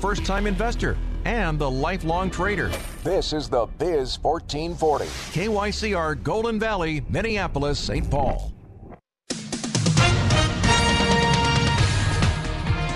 [0.00, 2.70] First time investor and the lifelong trader.
[3.02, 5.06] This is the Biz 1440.
[5.06, 8.08] KYCR Golden Valley, Minneapolis, St.
[8.08, 8.52] Paul.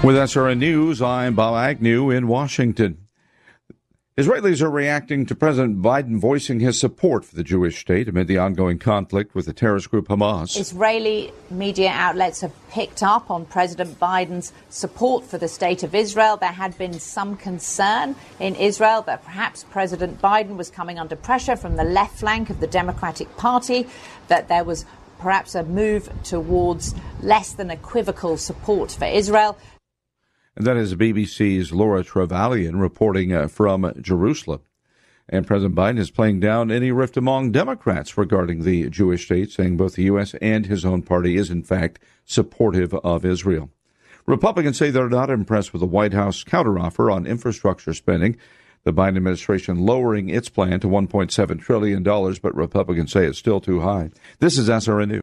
[0.05, 3.02] With SRN News, I'm Bob Agnew in Washington.
[4.19, 8.37] Israelis are reacting to President Biden voicing his support for the Jewish state amid the
[8.37, 10.55] ongoing conflict with the terrorist group Hamas.
[10.61, 16.37] Israeli media outlets have picked up on President Biden's support for the state of Israel.
[16.37, 21.57] There had been some concern in Israel that perhaps President Biden was coming under pressure
[21.57, 23.87] from the left flank of the Democratic Party,
[24.29, 24.85] that there was
[25.21, 29.57] perhaps a move towards less than equivocal support for Israel.
[30.57, 34.61] That is BBC's Laura Trevelyan reporting uh, from Jerusalem.
[35.29, 39.79] And President Biden is playing down any rift among Democrats regarding the Jewish state, saying
[39.79, 40.35] both the U.S.
[40.43, 43.71] and his own party is, in fact, supportive of Israel.
[44.27, 48.37] Republicans say they're not impressed with the White House counteroffer on infrastructure spending.
[48.85, 53.80] The Biden administration lowering its plan to $1.7 trillion, but Republicans say it's still too
[53.80, 54.11] high.
[54.39, 55.23] This is SRN News.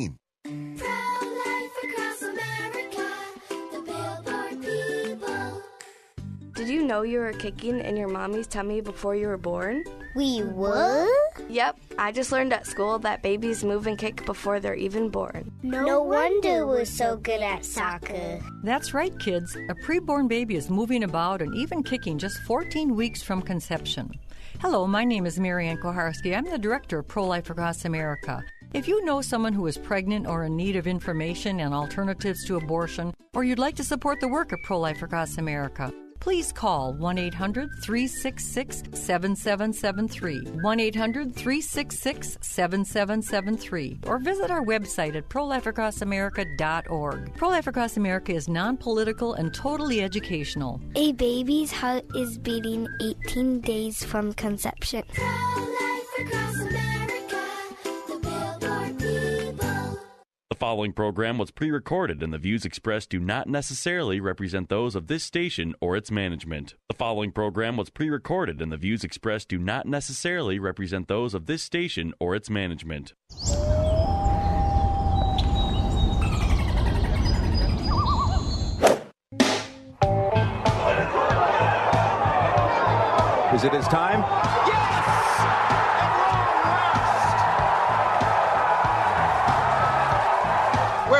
[6.61, 9.83] Did you know you were kicking in your mommy's tummy before you were born?
[10.15, 11.07] We were?
[11.49, 15.51] Yep, I just learned at school that babies move and kick before they're even born.
[15.63, 18.39] No, no wonder we're so good at soccer.
[18.63, 19.55] That's right, kids.
[19.69, 24.11] A preborn baby is moving about and even kicking just 14 weeks from conception.
[24.59, 26.37] Hello, my name is Marianne Kuharski.
[26.37, 28.43] I'm the director of Pro Life Across America.
[28.73, 32.55] If you know someone who is pregnant or in need of information and alternatives to
[32.55, 36.93] abortion, or you'd like to support the work of Pro Life Across America, please call
[36.93, 40.61] 1 800 366 7773.
[40.61, 43.99] 1 800 366 7773.
[44.07, 47.35] Or visit our website at prolifeacrossamerica.org.
[47.35, 50.79] Pro Life Across America is non political and totally educational.
[50.95, 55.03] A baby's heart is beating 18 days from conception.
[56.21, 56.60] The
[60.61, 65.07] following program was pre recorded, and the views expressed do not necessarily represent those of
[65.07, 66.75] this station or its management.
[66.87, 71.33] The following program was pre recorded, and the views expressed do not necessarily represent those
[71.33, 73.15] of this station or its management.
[83.55, 84.60] Is it his time?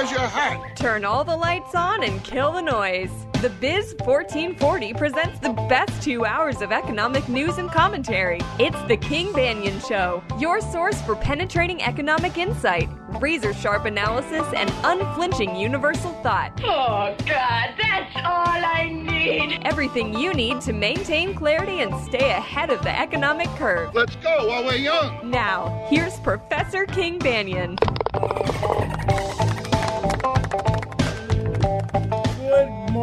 [0.02, 0.76] Where's your hat?
[0.76, 3.12] Turn all the lights on and kill the noise.
[3.34, 8.40] The Biz 1440 presents the best two hours of economic news and commentary.
[8.58, 12.90] It's the King Banaian Show, your source for penetrating economic insight,
[13.20, 16.60] razor sharp analysis, and unflinching universal thought.
[16.64, 19.62] Oh, God, that's all I need.
[19.66, 23.94] Everything you need to maintain clarity and stay ahead of the economic curve.
[23.94, 25.30] Let's go while we're young.
[25.30, 27.78] Now, here's Professor King Banaian.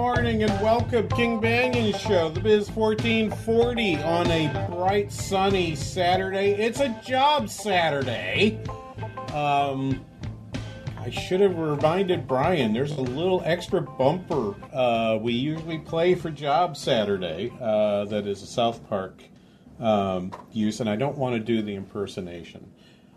[0.09, 6.53] Morning and welcome, King Banaian Show, the Biz 1440 on a bright, sunny Saturday.
[6.53, 8.59] It's a job Saturday.
[9.35, 10.03] Um,
[10.99, 12.73] I should have reminded Brian.
[12.73, 17.53] There's a little extra bumper uh, we usually play for Job Saturday.
[17.61, 19.23] Uh, that is a South Park
[19.79, 22.73] um, use, and I don't want to do the impersonation.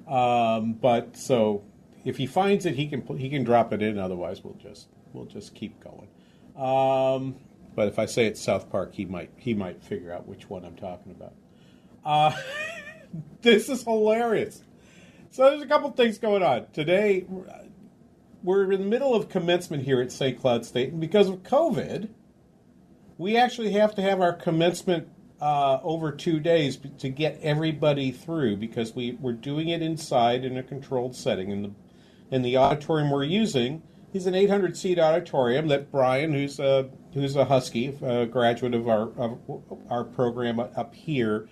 [0.09, 1.63] Um, but so
[2.03, 3.97] if he finds it, he can he can drop it in.
[3.97, 6.09] Otherwise, we'll just we'll just keep going.
[6.61, 7.37] Um,
[7.73, 10.63] but if I say it's South Park, he might he might figure out which one
[10.63, 11.33] I'm talking about.
[12.05, 12.37] Uh,
[13.41, 14.63] this is hilarious.
[15.31, 17.25] So there's a couple things going on today.
[18.43, 20.39] We're in the middle of commencement here at St.
[20.39, 22.09] Cloud State, and because of COVID,
[23.17, 25.07] we actually have to have our commencement
[25.39, 30.57] uh, over two days to get everybody through because we, we're doing it inside in
[30.57, 31.51] a controlled setting.
[31.51, 31.71] And the,
[32.29, 33.81] and the auditorium we're using
[34.13, 38.87] is an 800 seat auditorium that Brian, who's a, who's a Husky, a graduate of
[38.87, 39.39] our, of
[39.89, 41.47] our program up here,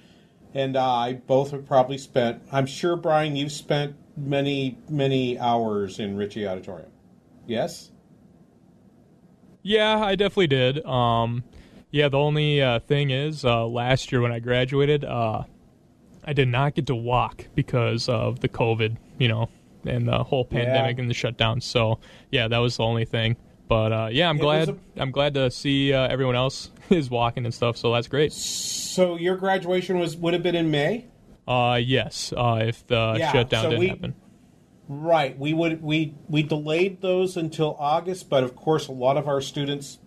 [0.54, 6.18] and I both have probably spent, I'm sure, Brian, you've spent many, many hours in
[6.18, 6.92] Ritsche Auditorium.
[7.46, 7.92] Yes?
[9.62, 10.86] Yeah, I definitely did.
[10.86, 11.44] Um,
[11.92, 15.44] yeah, the only uh, thing is, uh, last year when I graduated, uh,
[16.24, 19.50] I did not get to walk because of the COVID, you know,
[19.86, 21.02] and the whole pandemic yeah.
[21.02, 21.62] and the shutdown.
[21.62, 22.00] So
[22.32, 23.38] yeah, that was the only thing.
[23.68, 24.70] But uh, yeah, I'm it glad.
[24.70, 24.78] A...
[24.98, 27.78] I'm glad to see uh, everyone else is walking and stuff.
[27.78, 28.34] So that's great.
[28.34, 31.06] So your graduation was would have been in May.
[31.48, 32.34] Uh, yes.
[32.36, 34.16] Uh, if the yeah, shutdown so didn't we, happen.
[34.88, 35.38] Right.
[35.38, 39.40] We would we we delayed those until August, but of course a lot of our
[39.40, 40.00] students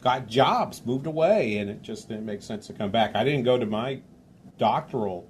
[0.00, 3.16] got jobs, moved away, and it just didn't make sense to come back.
[3.16, 4.00] I didn't go to my
[4.58, 5.28] doctoral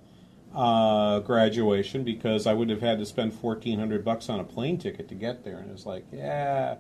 [0.55, 4.79] uh, graduation because I would have had to spend fourteen hundred bucks on a plane
[4.79, 6.77] ticket to get there, and it was like, yeah,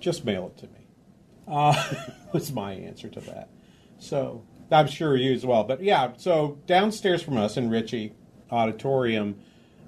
[0.00, 0.86] just mail it to me.
[1.46, 1.94] Uh,
[2.32, 3.50] was my answer to that.
[3.98, 5.64] So I'm sure you as well.
[5.64, 8.12] But yeah, so downstairs from us in Ritsche
[8.50, 9.36] Auditorium.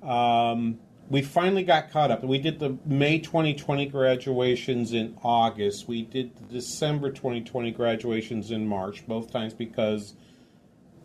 [0.03, 0.79] Um,
[1.11, 2.25] we finally got caught up.
[2.25, 5.87] We did the May 2020 graduations in August.
[5.87, 10.15] We did the December 2020 graduations in March, both times because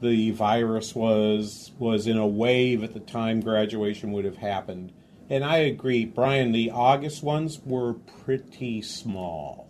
[0.02, 4.94] the virus was was in a wave at the time graduation would have happened.
[5.30, 9.70] And I agree, Brian, the August ones were pretty small.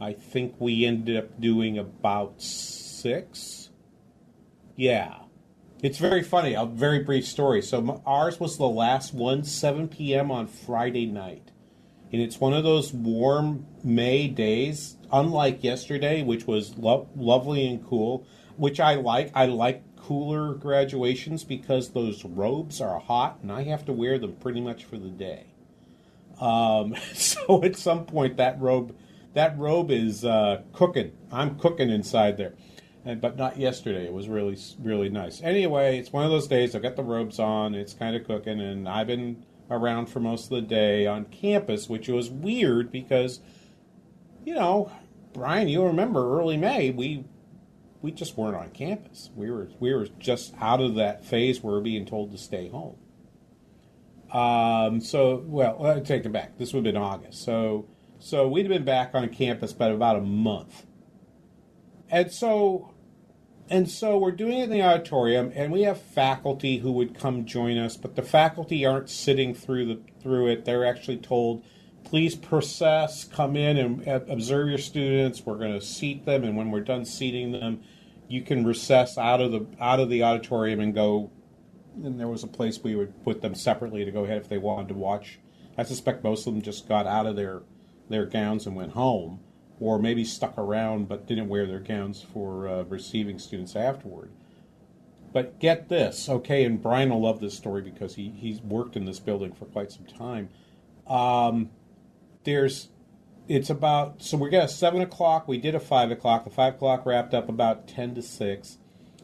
[0.00, 3.70] I think we ended up doing about 6.
[4.74, 5.18] Yeah.
[5.82, 6.54] It's very funny.
[6.54, 7.62] A very brief story.
[7.62, 10.30] So ours was the last one, 7 p.m.
[10.30, 11.52] on Friday night,
[12.12, 17.86] and it's one of those warm May days, unlike yesterday, which was lo- lovely and
[17.86, 18.26] cool.
[18.60, 19.30] Which I like.
[19.34, 24.34] I like cooler graduations because those robes are hot, and I have to wear them
[24.34, 25.46] pretty much for the day.
[26.40, 28.94] Um, so at some point, that robe,
[29.34, 31.12] that robe is uh, cooking.
[31.32, 32.54] I'm cooking inside there
[33.04, 34.04] and but not yesterday.
[34.04, 35.42] It was really really nice.
[35.42, 36.74] Anyway, it's one of those days.
[36.74, 37.74] I've got the robes on.
[37.74, 41.88] It's kind of cooking, and I've been around for most of the day on campus,
[41.88, 43.40] which was weird because,
[44.44, 44.90] you know,
[45.32, 47.24] Brian, you remember early May we
[48.02, 49.30] we just weren't on campus.
[49.34, 52.38] We were we were just out of that phase where we are being told to
[52.38, 52.96] stay home.
[54.32, 56.58] Um, so well, I take it back.
[56.58, 57.42] This would have been August.
[57.42, 57.88] So
[58.18, 60.86] so we'd have been back on campus by about a month
[62.10, 62.92] and so
[63.68, 67.44] and so we're doing it in the auditorium and we have faculty who would come
[67.44, 71.64] join us but the faculty aren't sitting through the through it they're actually told
[72.10, 76.70] please process come in and observe your students we're going to seat them and when
[76.70, 77.80] we're done seating them
[78.28, 81.30] you can recess out of the out of the auditorium and go
[82.02, 84.58] and there was a place we would put them separately to go ahead if they
[84.58, 85.38] wanted to watch
[85.78, 87.62] i suspect most of them just got out of their
[88.10, 89.40] their gowns and went home
[89.80, 94.30] or maybe stuck around but didn't wear their gowns for uh, receiving students afterward.
[95.32, 99.04] But get this, okay, and Brian will love this story because he, he's worked in
[99.04, 100.50] this building for quite some time.
[101.06, 101.70] Um,
[102.44, 102.88] there's,
[103.48, 106.44] it's about, so we got a 7 o'clock, we did a 5 o'clock.
[106.44, 108.78] The 5 o'clock wrapped up about 10 to 6.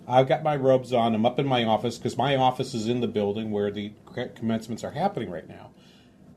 [0.08, 3.00] I've got my robes on, I'm up in my office because my office is in
[3.00, 3.92] the building where the
[4.34, 5.70] commencements are happening right now.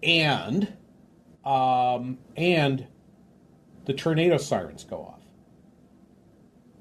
[0.01, 0.73] And,
[1.45, 2.87] um, and
[3.85, 5.21] the tornado sirens go off.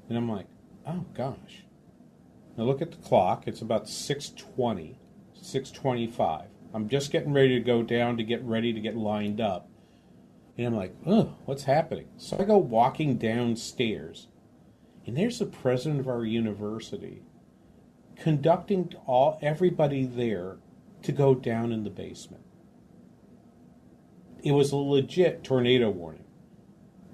[0.09, 0.47] And I'm like,
[0.87, 1.64] oh gosh.
[2.57, 3.47] Now look at the clock.
[3.47, 4.99] It's about 620,
[5.35, 6.47] 625.
[6.75, 9.67] I'm just getting ready to go down to get ready to get lined up.
[10.59, 12.09] And I'm like, oh, what's happening?
[12.17, 14.27] So I go walking downstairs,
[15.07, 17.23] and there's the president of our university
[18.17, 20.57] conducting all everybody there
[21.03, 22.43] to go down in the basement.
[24.43, 26.25] It was a legit tornado warning.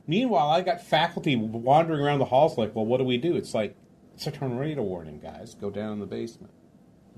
[0.07, 3.37] Meanwhile, I got faculty wandering around the halls like, well, what do we do?
[3.37, 3.77] It's like,
[4.15, 5.55] it's a tornado warning, guys.
[5.55, 6.53] Go down in the basement.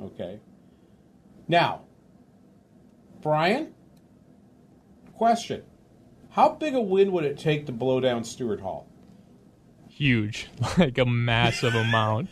[0.01, 0.41] Okay.
[1.49, 1.83] Now,
[3.21, 3.75] Brian,
[5.15, 5.63] question:
[6.37, 8.87] How big a wind would it take to blow down Stewart Hall?
[9.89, 12.29] Huge, like a massive amount.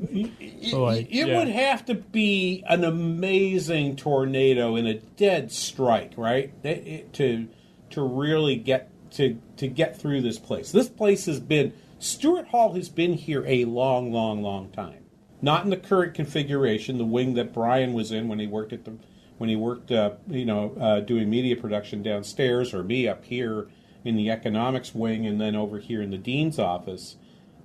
[0.00, 1.38] Like, it yeah.
[1.38, 6.50] would have to be an amazing tornado in a dead strike, right?
[6.62, 7.46] It- it- to
[7.90, 10.72] to really get to to get through this place.
[10.72, 15.04] This place has been Stewart Hall has been here a long, long, long time.
[15.42, 18.86] Not in the current configuration, the wing that Brian was in when he worked at
[18.86, 18.94] the
[19.38, 23.68] when he worked, uh, you know, uh, doing media production downstairs, or me up here
[24.04, 27.16] in the economics wing, and then over here in the dean's office.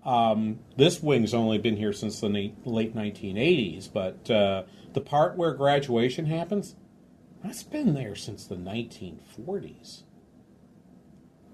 [0.05, 5.53] Um, this wing's only been here since the late 1980s, but uh, the part where
[5.53, 6.75] graduation happens,
[7.43, 10.03] that's been there since the 1940s.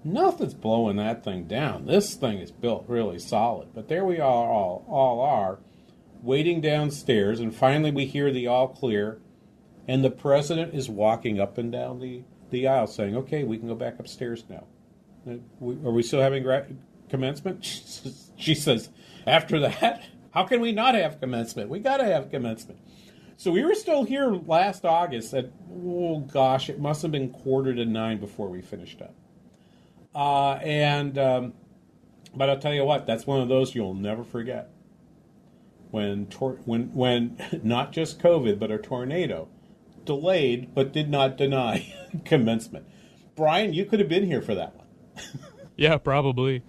[0.04, 1.86] Nothing's blowing that thing down.
[1.86, 5.58] This thing is built really solid, but there we all all, all are,
[6.22, 9.18] waiting downstairs, and finally we hear the all clear,
[9.86, 13.68] and the president is walking up and down the, the aisle saying, "Okay, we can
[13.68, 14.64] go back upstairs now."
[15.28, 16.44] Uh, Are we still having
[17.08, 17.64] commencement?
[18.36, 18.90] She says,
[19.28, 21.70] after that, how can we not have commencement?
[21.70, 22.80] We got to have commencement.
[23.36, 27.72] So we were still here last August at, oh gosh, it must have been quarter
[27.72, 29.14] to nine before we finished up.
[30.14, 31.52] Uh, and, um,
[32.34, 34.70] but I'll tell you what, that's one of those you'll never forget.
[35.90, 39.48] When, tor- when, when not just COVID, but a tornado
[40.04, 41.92] delayed but did not deny
[42.24, 42.86] commencement.
[43.34, 44.86] Brian, you could have been here for that one.
[45.76, 46.62] Yeah, probably.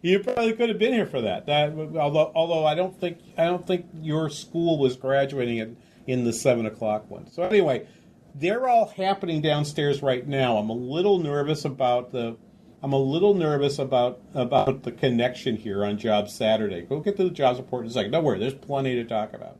[0.00, 1.46] You probably could have been here for that.
[1.46, 6.24] That although although I don't think I don't think your school was graduating in, in
[6.24, 7.30] the seven o'clock one.
[7.30, 7.86] So anyway,
[8.34, 10.56] they're all happening downstairs right now.
[10.56, 12.36] I'm a little nervous about the
[12.80, 16.86] I'm a little nervous about about the connection here on Jobs Saturday.
[16.88, 18.12] We'll get to the jobs report in a second.
[18.12, 19.58] Don't worry, there's plenty to talk about.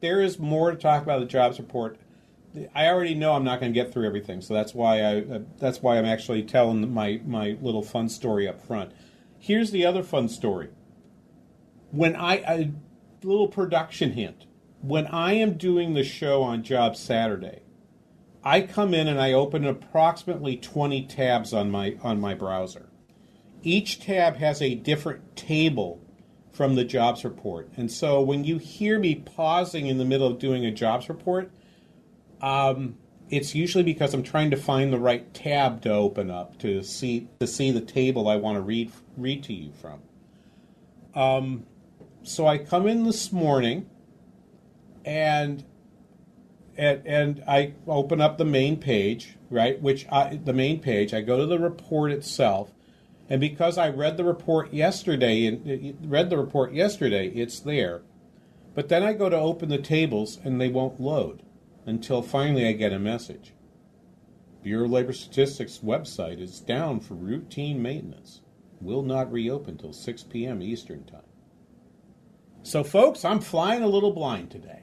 [0.00, 1.96] There is more to talk about the jobs report.
[2.74, 5.38] I already know I'm not going to get through everything, so that's why I uh,
[5.58, 8.92] that's why I'm actually telling my my little fun story up front.
[9.38, 10.68] Here's the other fun story.
[11.90, 12.72] When I a
[13.22, 14.46] little production hint,
[14.80, 17.62] when I am doing the show on Job Saturday,
[18.44, 22.90] I come in and I open approximately 20 tabs on my on my browser.
[23.62, 26.02] Each tab has a different table
[26.52, 27.70] from the jobs report.
[27.76, 31.50] And so when you hear me pausing in the middle of doing a jobs report,
[32.42, 32.96] um,
[33.30, 37.28] it's usually because I'm trying to find the right tab to open up to see
[37.40, 40.00] to see the table I want to read read to you from.
[41.14, 41.66] Um,
[42.22, 43.88] so I come in this morning,
[45.04, 45.64] and
[46.76, 49.80] and, and I open up the main page, right?
[49.80, 52.72] Which I, the main page, I go to the report itself,
[53.28, 58.02] and because I read the report yesterday and read the report yesterday, it's there.
[58.74, 61.42] But then I go to open the tables and they won't load
[61.86, 63.54] until finally I get a message.
[64.62, 68.40] Bureau of Labor Statistics website is down for routine maintenance.
[68.80, 70.62] Will not reopen till 6 p.m.
[70.62, 71.22] Eastern Time.
[72.62, 74.82] So, folks, I'm flying a little blind today.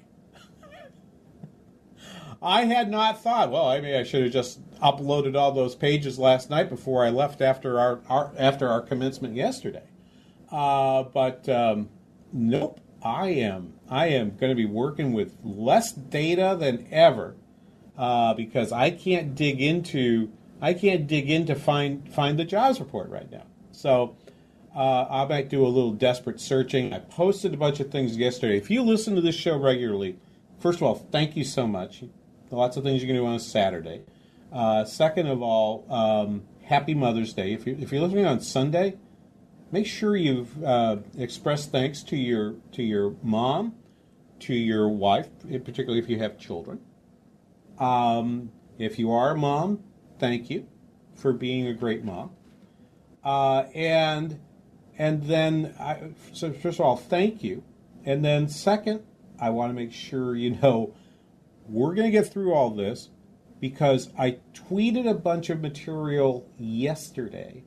[2.41, 3.51] I had not thought.
[3.51, 7.10] Well, I mean, I should have just uploaded all those pages last night before I
[7.10, 9.84] left after our, our after our commencement yesterday.
[10.51, 11.89] Uh, but um,
[12.34, 17.36] nope, I am I am going to be working with less data than ever
[17.98, 22.79] uh, because I can't dig into I can't dig in to find find the jobs
[22.79, 23.44] report right now.
[23.72, 24.15] So
[24.75, 26.94] uh, I might do a little desperate searching.
[26.94, 28.58] I posted a bunch of things yesterday.
[28.58, 30.18] If you listen to this show regularly,
[30.60, 32.03] first of all, thank you so much.
[32.51, 34.01] Lots of things you can do on a Saturday.
[34.51, 37.53] Uh, second of all, um, happy Mother's Day.
[37.53, 38.96] If, you, if you're listening on Sunday,
[39.71, 43.75] make sure you've uh, expressed thanks to your to your mom,
[44.41, 46.79] to your wife, particularly if you have children.
[47.77, 49.83] Um, if you are a mom,
[50.19, 50.67] thank you
[51.15, 52.31] for being a great mom.
[53.23, 54.39] Uh, and
[54.97, 57.63] and then, I, so first of all, thank you.
[58.03, 59.01] And then second,
[59.39, 60.93] I want to make sure you know
[61.67, 63.09] we're going to get through all this
[63.59, 67.63] because I tweeted a bunch of material yesterday.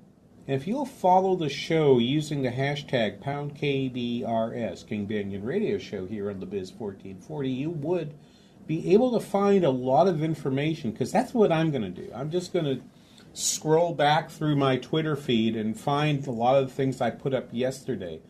[0.52, 6.28] If you'll follow the show using the hashtag pound KBRS, King Banaian Radio Show here
[6.28, 8.12] on the Biz 1440, you would
[8.66, 12.12] be able to find a lot of information because that's what I'm going to do.
[12.14, 12.82] I'm just going to
[13.32, 17.32] scroll back through my Twitter feed and find a lot of the things I put
[17.32, 18.20] up yesterday.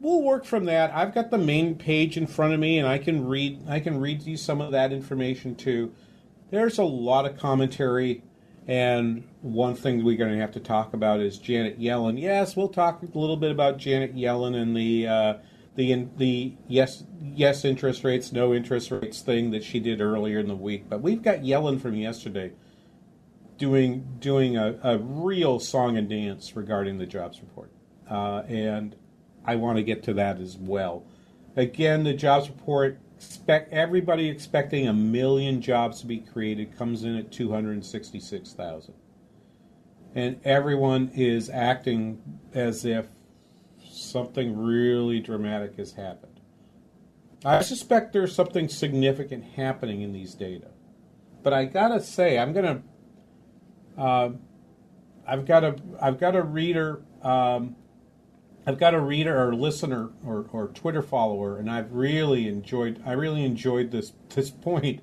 [0.00, 0.92] We'll work from that.
[0.92, 4.00] I've got the main page in front of me and I can read I can
[4.00, 5.92] read you some of that information too.
[6.50, 8.24] There's a lot of commentary
[8.66, 12.20] and one thing we're going to have to talk about is Janet Yellen.
[12.20, 15.34] Yes, we'll talk a little bit about Janet Yellen and the uh,
[15.74, 20.48] the the yes yes interest rates, no interest rates thing that she did earlier in
[20.48, 20.88] the week.
[20.88, 22.52] But we've got Yellen from yesterday.
[23.58, 27.70] doing doing a, a real song and dance regarding the jobs report,
[28.10, 28.96] uh, and
[29.44, 31.04] I want to get to that as well.
[31.56, 37.16] Again, the jobs report expect everybody expecting a million jobs to be created comes in
[37.16, 38.94] at 266,000.
[40.14, 42.20] And everyone is acting
[42.52, 43.06] as if
[43.82, 46.40] something really dramatic has happened.
[47.44, 50.68] I suspect there's something significant happening in these data.
[51.42, 52.82] But I gotta say, I'm gonna.
[53.96, 54.30] Uh,
[55.26, 57.74] I've got a I've got a reader um,
[58.64, 63.02] I've got a reader or listener or, or Twitter follower, and I've really enjoyed.
[63.04, 65.02] I really enjoyed this this point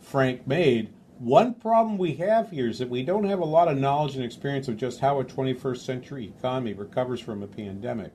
[0.00, 0.92] Frank made.
[1.18, 4.24] One problem we have here is that we don't have a lot of knowledge and
[4.24, 8.12] experience of just how a 21st century economy recovers from a pandemic.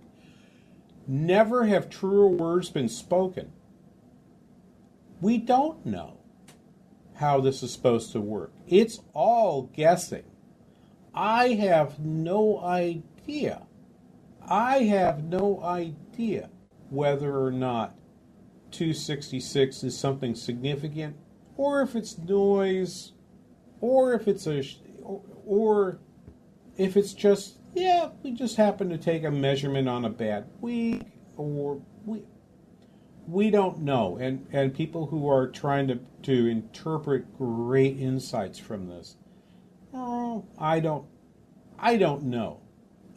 [1.08, 3.52] Never have truer words been spoken.
[5.20, 6.18] We don't know
[7.16, 8.52] how this is supposed to work.
[8.68, 10.24] It's all guessing.
[11.14, 13.64] I have no idea
[14.48, 16.50] I have no idea
[16.90, 17.96] whether or not
[18.72, 21.16] 266 is something significant,
[21.58, 23.14] or if it's noise,
[23.80, 24.64] or if it's a,
[25.46, 26.00] or
[26.78, 31.04] if it's just yeah, we just happen to take a measurement on a bad week,
[31.38, 32.24] or we
[33.28, 34.18] we don't know.
[34.18, 39.16] And and people who are trying to to interpret great insights from this,
[39.94, 41.06] oh, I don't,
[41.80, 42.62] I don't know.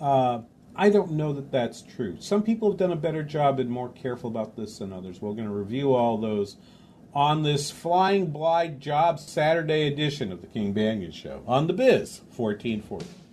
[0.01, 0.43] Uh,
[0.77, 2.17] I don't know that that's true.
[2.19, 5.21] Some people have done a better job and more careful about this than others.
[5.23, 6.57] We're going to review all those
[7.15, 12.23] on this Flying Blind Job Saturday edition of the King Banaian Show on the Biz
[12.37, 13.24] 1440.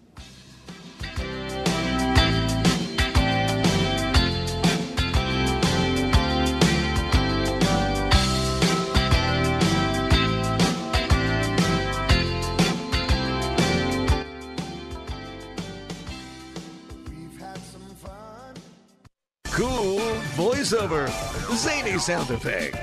[20.36, 21.08] Voiceover,
[21.56, 22.78] zany sound effect.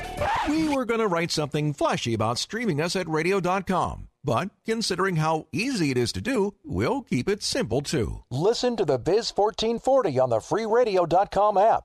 [0.49, 4.09] We were going to write something flashy about streaming us at radio.com.
[4.25, 8.25] But considering how easy it is to do, we'll keep it simple too.
[8.31, 11.85] Listen to the Biz 1440 on the freeradio.com app.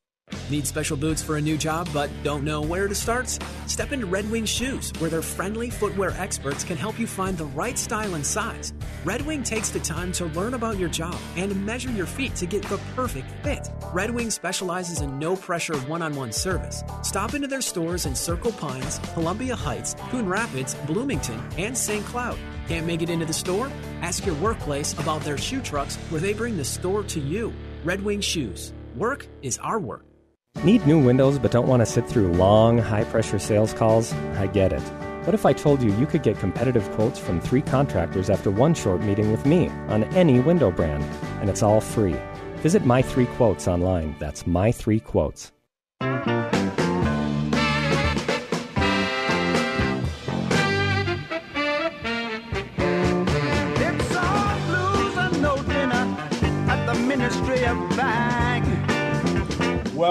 [0.49, 3.29] Need special boots for a new job but don't know where to start?
[3.67, 7.45] Step into Red Wing Shoes, where their friendly footwear experts can help you find the
[7.45, 8.73] right style and size.
[9.05, 12.45] Red Wing takes the time to learn about your job and measure your feet to
[12.45, 13.69] get the perfect fit.
[13.93, 16.83] Red Wing specializes in no pressure one on one service.
[17.01, 22.05] Stop into their stores in Circle Pines, Columbia Heights, Coon Rapids, Bloomington, and St.
[22.05, 22.37] Cloud.
[22.67, 23.71] Can't make it into the store?
[24.01, 27.53] Ask your workplace about their shoe trucks where they bring the store to you.
[27.83, 28.73] Red Wing Shoes.
[28.95, 30.10] Work is our work.
[30.63, 34.13] Need new windows but don't want to sit through long, high pressure sales calls?
[34.37, 34.83] I get it.
[35.25, 38.75] What if I told you you could get competitive quotes from three contractors after one
[38.75, 41.03] short meeting with me on any window brand,
[41.41, 42.15] and it's all free?
[42.57, 44.15] Visit My Three Quotes online.
[44.19, 45.51] That's My Three Quotes.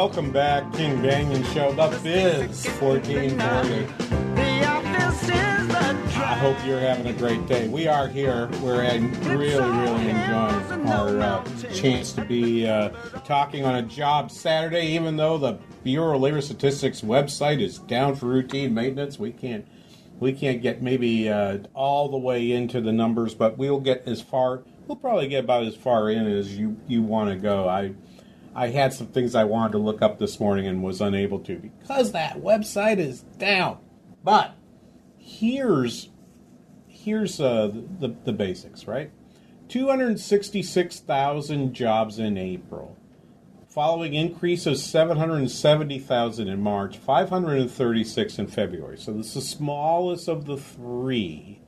[0.01, 3.35] Welcome back, King Banaian Show, The Biz 1440.
[4.35, 7.69] The office is the I hope you're having a great day.
[7.69, 8.49] We are here.
[8.63, 12.89] We're really, really enjoying our uh, chance to be uh,
[13.27, 18.17] talking on a job Saturday, even though the Bureau of Labor Statistics website is down
[18.17, 19.19] for routine maintenance.
[19.19, 19.69] We can't
[20.19, 24.23] we can't get maybe uh, all the way into the numbers, but we'll get as
[24.23, 24.63] far.
[24.87, 27.69] We'll probably get about as far in as you you want to go.
[27.69, 27.93] I
[28.55, 31.57] I had some things I wanted to look up this morning and was unable to
[31.57, 33.79] because that website is down.
[34.25, 34.55] But
[35.19, 36.11] here's
[36.89, 39.11] here's uh, the the basics, right?
[39.69, 42.97] Two hundred sixty six thousand jobs in April,
[43.69, 48.99] following increase of seven hundred seventy thousand in March, five hundred thirty six in February.
[48.99, 51.61] So this is the smallest of the three.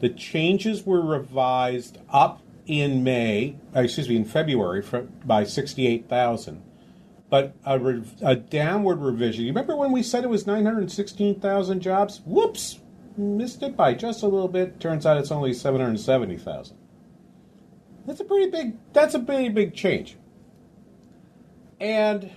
[0.00, 6.62] The changes were revised up in May, uh, excuse me, in February for, by 68,000.
[7.28, 9.44] But a, re- a downward revision.
[9.44, 12.20] You remember when we said it was 916,000 jobs?
[12.24, 12.80] Whoops!
[13.16, 14.80] Missed it by just a little bit.
[14.80, 16.76] Turns out it's only 770,000.
[18.06, 20.16] That's a pretty big that's a pretty big change.
[21.78, 22.30] And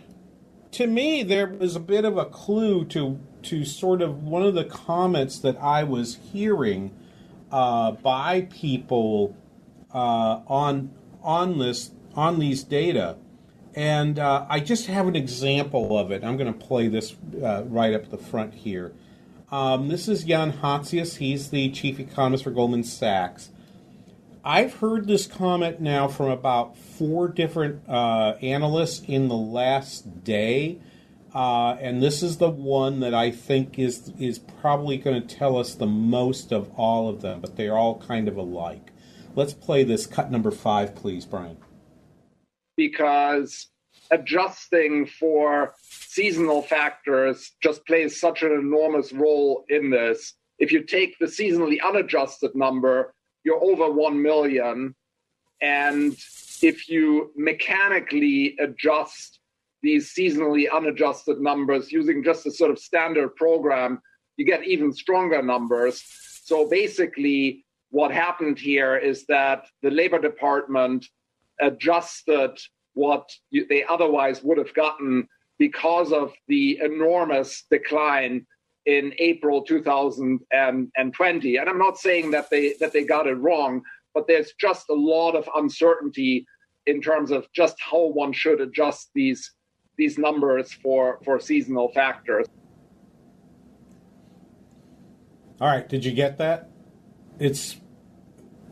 [0.72, 4.56] to me there was a bit of a clue to to sort of one of
[4.56, 6.92] the comments that I was hearing
[7.52, 9.36] uh, by people
[9.94, 13.18] uh, on on this on these data,
[13.76, 16.24] and uh, I just have an example of it.
[16.24, 18.94] I'm going to play this uh, right up the front here.
[19.52, 21.18] Um, this is Jan Hatzius.
[21.18, 23.52] He's the chief economist for Goldman Sachs.
[24.44, 30.80] I've heard this comment now from about four different uh, analysts in the last day,
[31.34, 35.58] uh, and this is the one that I think is is probably going to tell
[35.58, 37.40] us the most of all of them.
[37.40, 38.92] But they're all kind of alike.
[39.36, 41.58] Let's play this cut number five, please, Brian.
[42.76, 43.68] because
[44.12, 50.34] adjusting for seasonal factors just plays such an enormous role in this.
[50.60, 54.96] If you take the seasonally unadjusted number, you're over 1 million.
[55.62, 56.14] And
[56.62, 59.40] if you mechanically adjust
[59.82, 64.02] these seasonally unadjusted numbers using just a sort of standard program,
[64.38, 66.04] you get even stronger numbers.
[66.44, 67.63] So basically,
[67.94, 71.06] what happened here is that the Labor Department
[71.62, 72.58] adjusted
[72.94, 75.28] what you, they otherwise would have gotten
[75.60, 78.48] because of the enormous decline
[78.88, 81.58] in April 2020.
[81.58, 83.84] And I'm not saying that they that they got it wrong,
[84.16, 86.48] but there's just a lot of uncertainty
[86.88, 89.52] in terms of just how one should adjust these
[90.00, 92.48] these numbers for for seasonal factors.
[95.62, 96.72] All right, did you get that?
[97.40, 97.78] It's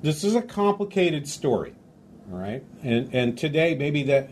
[0.01, 1.73] this is a complicated story.
[2.31, 4.29] All right, and and today maybe that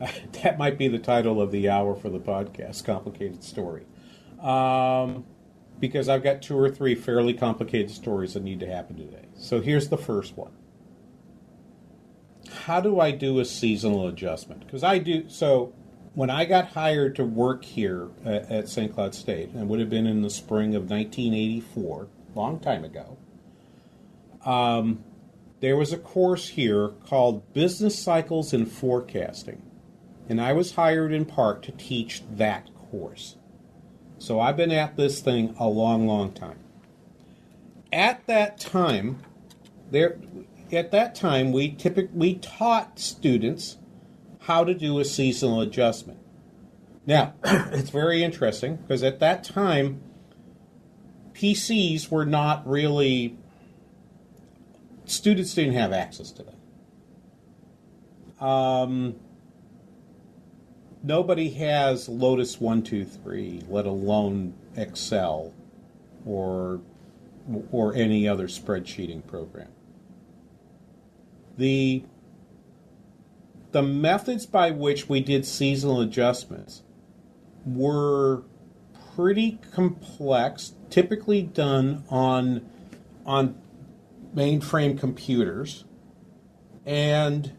[0.42, 3.84] that might be the title of the hour for the podcast, complicated story,
[4.40, 5.24] um,
[5.78, 9.26] because I've got two or three fairly complicated stories that need to happen today.
[9.34, 10.52] So here's the first one.
[12.64, 14.66] How do I do a seasonal adjustment?
[14.66, 15.74] Because I do so.
[16.14, 18.92] When I got hired to work here at, at St.
[18.92, 23.16] Cloud State, and would have been in the spring of 1984, long time ago,
[24.44, 25.04] um,
[25.60, 29.62] there was a course here called Business Cycles and Forecasting.
[30.28, 33.36] And I was hired in part to teach that course.
[34.18, 36.58] So I've been at this thing a long, long time.
[37.92, 39.20] At that time,
[39.90, 40.18] there
[40.72, 43.76] at that time we typically we taught students
[44.40, 46.18] how to do a seasonal adjustment.
[47.06, 50.02] Now, it's very interesting because at that time
[51.34, 53.36] PCs were not really
[55.04, 56.56] students didn't have access to them.
[58.46, 59.14] Um,
[61.02, 65.52] nobody has Lotus 123, let alone Excel
[66.24, 66.80] or
[67.72, 69.68] or any other spreadsheeting program.
[71.56, 72.04] The
[73.72, 76.82] the methods by which we did seasonal adjustments
[77.64, 78.42] were
[79.14, 82.68] pretty complex, typically done on
[83.24, 83.56] on
[84.34, 85.84] mainframe computers
[86.86, 87.52] and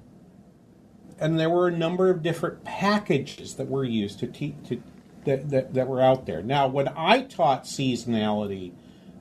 [1.19, 4.81] and there were a number of different packages that were used to teach to
[5.25, 8.73] that, that, that were out there now when i taught seasonality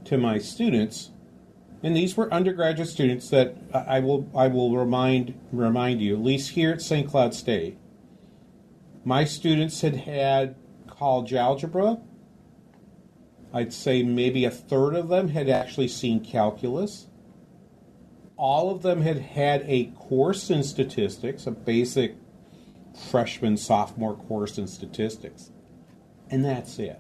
[0.05, 1.11] to my students,
[1.83, 6.51] and these were undergraduate students that I will I will remind remind you, at least
[6.51, 7.09] here at St.
[7.09, 7.79] Cloud State,
[9.05, 10.57] my students had had
[10.89, 12.01] college algebra.
[13.53, 17.09] I'd say maybe a third of them had actually seen calculus.
[18.43, 22.17] All of them had had a course in statistics, a basic
[23.09, 25.53] freshman, sophomore course in statistics.
[26.29, 26.99] And that's it.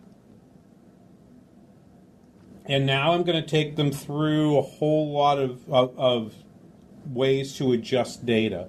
[2.64, 6.34] And now I'm going to take them through a whole lot of, of, of
[7.06, 8.68] ways to adjust data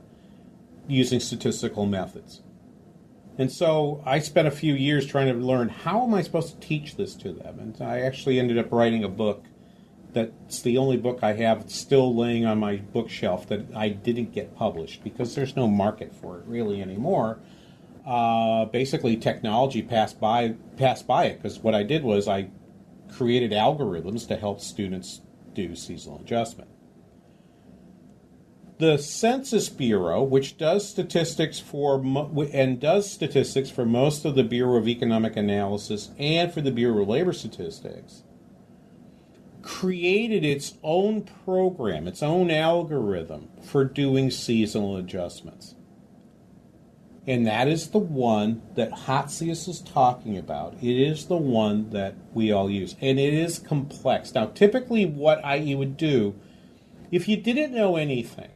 [0.87, 2.41] using statistical methods.
[3.37, 6.67] And so I spent a few years trying to learn how am I supposed to
[6.67, 7.59] teach this to them.
[7.59, 9.45] And I actually ended up writing a book
[10.13, 14.55] that's the only book I have still laying on my bookshelf that I didn't get
[14.55, 17.39] published because there's no market for it really anymore.
[18.05, 22.49] Uh, basically, technology passed by passed by it because what I did was I
[23.11, 25.21] created algorithms to help students
[25.53, 26.69] do seasonal adjustment.
[28.79, 32.03] The Census Bureau, which does statistics for
[32.51, 37.03] and does statistics for most of the Bureau of Economic Analysis and for the Bureau
[37.03, 38.23] of Labor Statistics,
[39.63, 45.75] created its own program, its own algorithm for doing seasonal adjustments.
[47.25, 50.75] And that is the one that Hatzius is talking about.
[50.81, 52.97] It is the one that we all use.
[52.99, 54.33] And it is complex.
[54.33, 56.35] Now, typically, what I you would do,
[57.11, 58.49] if you didn't know anything,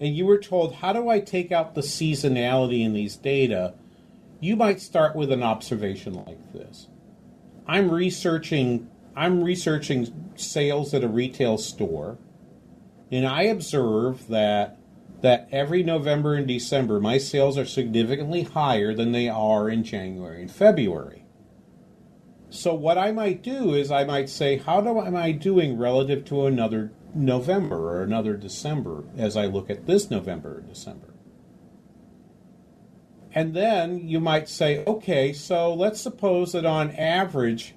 [0.00, 3.74] and you were told, how do I take out the seasonality in these data?
[4.40, 6.88] You might start with an observation like this.
[7.66, 12.18] I'm researching I'm researching sales at a retail store,
[13.10, 14.78] and I observe that
[15.22, 20.42] that every November and December my sales are significantly higher than they are in January
[20.42, 21.24] and February.
[22.50, 26.24] So what I might do is I might say, how do am I doing relative
[26.26, 31.14] to another November or another December as I look at this November or December?
[33.34, 37.74] And then you might say, okay, so let's suppose that on average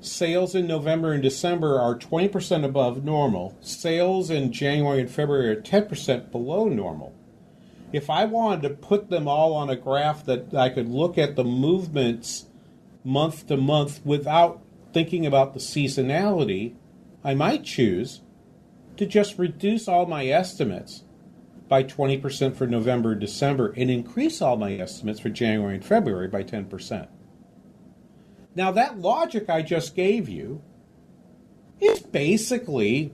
[0.00, 3.56] sales in November and December are 20% above normal.
[3.60, 7.14] Sales in January and February are 10% below normal.
[7.92, 11.36] If I wanted to put them all on a graph that I could look at
[11.36, 12.46] the movements
[13.04, 16.74] month to month without thinking about the seasonality,
[17.24, 18.20] I might choose
[18.96, 21.04] to just reduce all my estimates
[21.68, 26.28] by 20% for November and December and increase all my estimates for January and February
[26.28, 27.08] by 10%.
[28.54, 30.62] Now, that logic I just gave you
[31.80, 33.12] is basically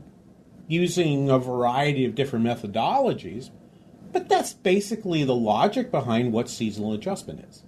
[0.66, 3.50] using a variety of different methodologies,
[4.12, 7.62] but that's basically the logic behind what seasonal adjustment is.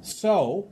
[0.00, 0.68] So,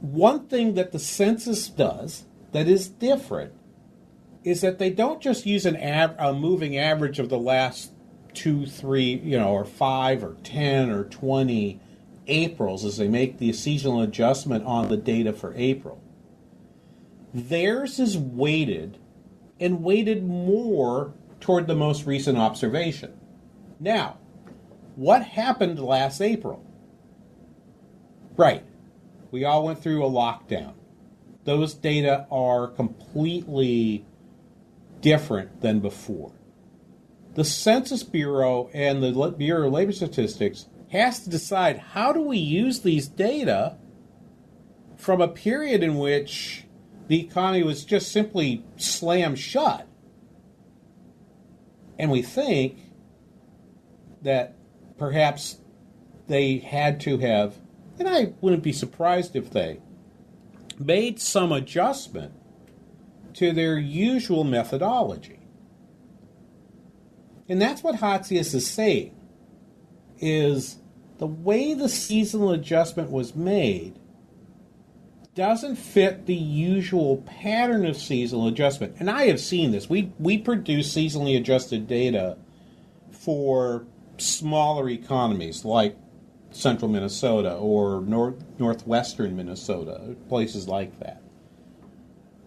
[0.00, 3.52] one thing that the census does that is different
[4.44, 7.92] is that they don't just use an av- a moving average of the last
[8.32, 11.80] two, three, you know, or five, or ten, or twenty
[12.26, 16.02] Aprils as they make the seasonal adjustment on the data for April.
[17.32, 18.98] Theirs is weighted
[19.60, 23.18] and weighted more toward the most recent observation.
[23.78, 24.18] Now,
[24.94, 26.64] what happened last April?
[28.36, 28.64] Right,
[29.30, 30.74] we all went through a lockdown.
[31.44, 34.04] Those data are completely
[35.00, 36.32] different than before.
[37.34, 42.38] The Census Bureau and the Bureau of Labor Statistics has to decide how do we
[42.38, 43.76] use these data
[44.96, 46.64] from a period in which
[47.08, 49.86] the economy was just simply slammed shut.
[51.98, 52.78] And we think
[54.22, 54.56] that
[54.98, 55.58] perhaps
[56.26, 57.56] they had to have,
[57.98, 59.80] and I wouldn't be surprised if they
[60.78, 62.32] made some adjustment
[63.34, 65.40] to their usual methodology.
[67.48, 69.14] And that's what Hatzius is saying
[70.18, 70.78] is
[71.18, 73.98] the way the seasonal adjustment was made
[75.34, 78.96] doesn't fit the usual pattern of seasonal adjustment.
[78.98, 79.88] And I have seen this.
[79.88, 82.36] We we produce seasonally adjusted data
[83.10, 83.86] for
[84.18, 85.96] smaller economies like
[86.50, 91.22] central Minnesota or north, northwestern Minnesota, places like that.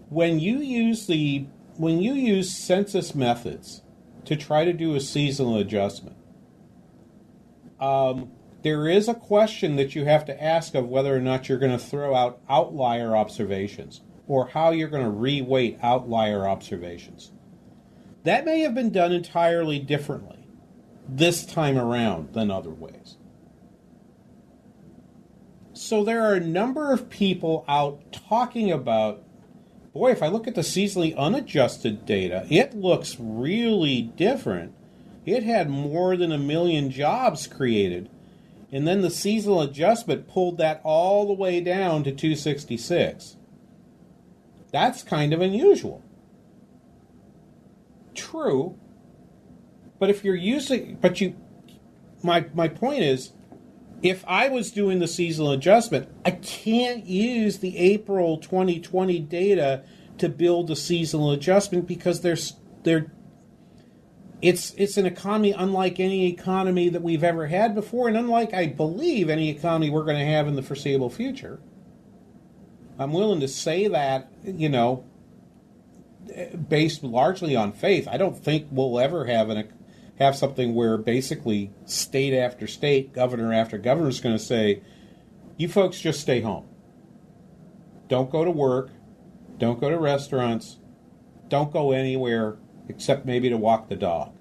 [0.10, 1.46] When you use the
[1.78, 3.84] when you use census methods
[4.26, 6.18] to try to do a seasonal adjustment,
[7.80, 11.58] um, there is a question that you have to ask of whether or not you're
[11.58, 17.32] going to throw out outlier observations or how you're going to reweight outlier observations.
[18.24, 20.48] That may have been done entirely differently
[21.08, 23.18] this time around than other ways.
[25.74, 29.24] So there are a number of people out talking about
[29.94, 34.74] boy, if I look at the seasonally unadjusted data, it looks really different.
[35.26, 38.10] It had more than a million jobs created.
[38.72, 43.38] And then the seasonal adjustment pulled that all the way down to 266.
[44.72, 46.04] That's kind of unusual.
[48.14, 48.78] True.
[49.98, 51.36] But if you're using but you
[52.24, 53.32] my my point is
[54.02, 59.84] if I was doing the seasonal adjustment, I can't use the April 2020 data
[60.20, 63.12] to build a seasonal adjustment because there's there
[64.42, 68.68] it's it's an economy unlike any economy that we've ever had before and unlike I
[68.68, 71.60] believe any economy we're going to have in the foreseeable future.
[72.98, 75.06] I'm willing to say that, you know,
[76.68, 78.08] based largely on faith.
[78.08, 79.72] I don't think we'll ever have an
[80.20, 84.82] have something where basically state after state, governor after governor is going to say,
[85.58, 86.68] you folks just stay home.
[88.10, 88.90] Don't go to work.
[89.58, 90.78] Don't go to restaurants.
[91.48, 92.58] Don't go anywhere
[92.90, 94.34] except maybe to walk the dog.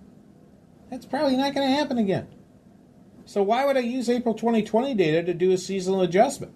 [0.91, 2.27] That's probably not going to happen again.
[3.25, 6.55] So, why would I use April 2020 data to do a seasonal adjustment?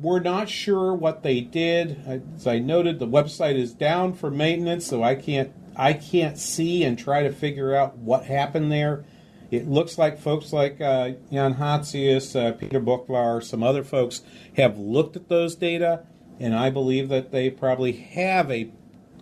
[0.00, 2.02] We're not sure what they did.
[2.06, 6.82] As I noted, the website is down for maintenance, so I can't I can't see
[6.82, 9.04] and try to figure out what happened there.
[9.50, 14.22] It looks like folks like uh, Jan Hatzius, uh, Peter Boockvar, some other folks
[14.56, 16.04] have looked at those data,
[16.38, 18.70] and I believe that they probably have a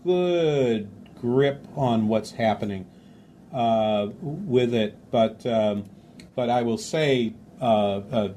[0.08, 0.88] good
[1.20, 2.86] grip on what's happening
[3.52, 4.96] uh, with it.
[5.10, 5.84] But um,
[6.34, 8.28] but I will say uh, uh,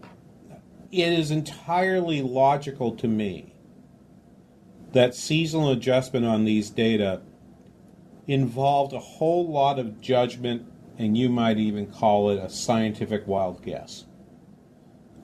[0.92, 3.54] it is entirely logical to me
[4.92, 7.22] that seasonal adjustment on these data
[8.28, 13.64] involved a whole lot of judgment, and you might even call it a scientific wild
[13.64, 14.06] guess.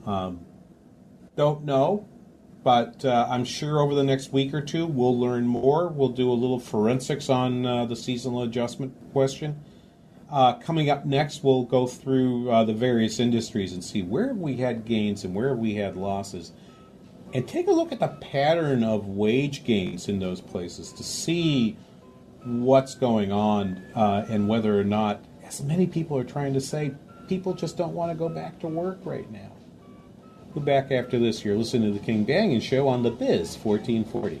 [0.06, 0.46] Um,
[1.36, 2.08] don't know,
[2.68, 5.88] but uh, I'm sure over the next week or two we'll learn more.
[5.88, 9.64] We'll do a little forensics on uh, the seasonal adjustment question.
[10.30, 14.58] Uh, coming up next, we'll go through uh, the various industries and see where we
[14.58, 16.52] had gains and where we had losses.
[17.32, 21.74] And take a look at the pattern of wage gains in those places to see
[22.44, 26.94] what's going on uh, and whether or not, as many people are trying to say,
[27.28, 29.52] people just don't want to go back to work right now.
[30.54, 31.44] We'll be back after this.
[31.44, 34.40] You're listening to the King Banaian Show on the Biz 1440.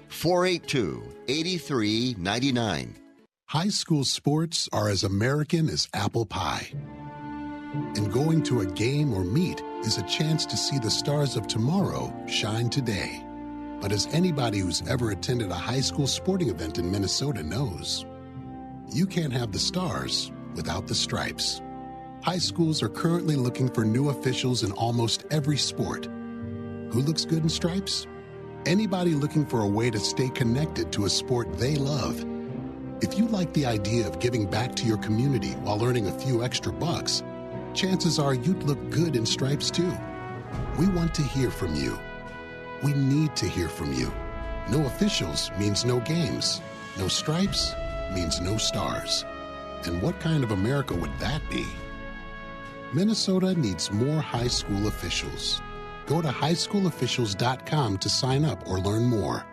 [0.11, 2.95] 482 8399.
[3.47, 6.69] High school sports are as American as apple pie.
[7.73, 11.47] And going to a game or meet is a chance to see the stars of
[11.47, 13.23] tomorrow shine today.
[13.79, 18.05] But as anybody who's ever attended a high school sporting event in Minnesota knows,
[18.93, 21.61] you can't have the stars without the stripes.
[22.21, 26.05] High schools are currently looking for new officials in almost every sport.
[26.05, 28.05] Who looks good in stripes?
[28.67, 32.23] Anybody looking for a way to stay connected to a sport they love.
[33.01, 36.43] If you like the idea of giving back to your community while earning a few
[36.43, 37.23] extra bucks,
[37.73, 39.91] chances are you'd look good in stripes too.
[40.77, 41.97] We want to hear from you.
[42.83, 44.13] We need to hear from you.
[44.69, 46.61] No officials means no games.
[46.99, 47.73] No stripes
[48.13, 49.25] means no stars.
[49.85, 51.65] And what kind of America would that be?
[52.93, 55.59] Minnesota needs more high school officials.
[56.11, 59.45] Go to highschoolofficials.com to sign up or learn more.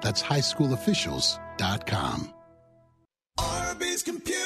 [0.00, 2.32] That's highschoolofficials.com.
[3.38, 4.45] Arby's Computer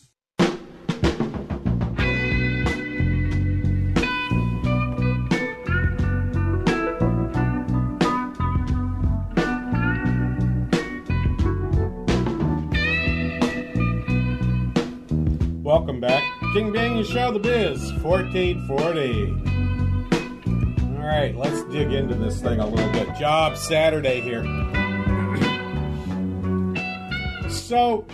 [15.63, 16.23] Welcome back.
[16.53, 19.27] King Banaian Show, The Biz, 1440.
[20.97, 23.15] All right, let's dig into this thing a little bit.
[23.15, 24.41] Job Saturday here.
[27.51, 28.07] So,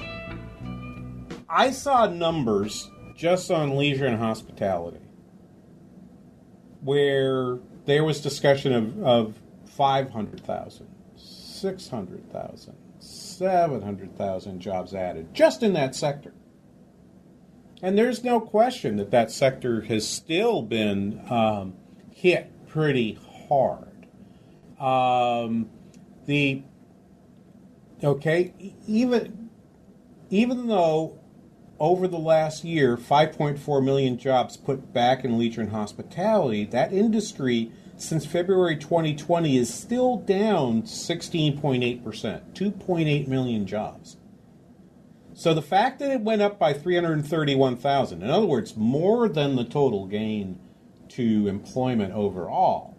[1.47, 4.99] I saw numbers just on leisure and hospitality
[6.81, 10.85] where there was discussion of, of 500,000,
[11.15, 16.33] 600,000, 700,000 jobs added just in that sector.
[17.81, 21.75] And there's no question that that sector has still been um,
[22.11, 24.07] hit pretty hard.
[24.79, 25.69] Um,
[26.25, 26.63] the
[28.03, 28.53] okay,
[28.87, 29.49] even
[30.29, 31.19] even though
[31.79, 37.71] over the last year, 5.4 million jobs put back in leisure and hospitality, that industry
[37.95, 44.17] since February 2020 is still down 16.8%, 2.8 million jobs.
[45.37, 49.63] So the fact that it went up by 331,000, in other words, more than the
[49.63, 50.59] total gain
[51.09, 52.97] to employment overall,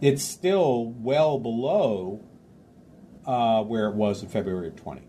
[0.00, 2.24] it's still well below
[3.26, 5.02] uh, where it was in February of 20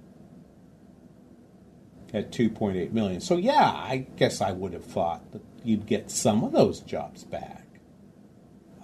[2.13, 3.21] at 2.8 million.
[3.21, 7.23] So yeah, I guess I would have thought that you'd get some of those jobs
[7.23, 7.65] back.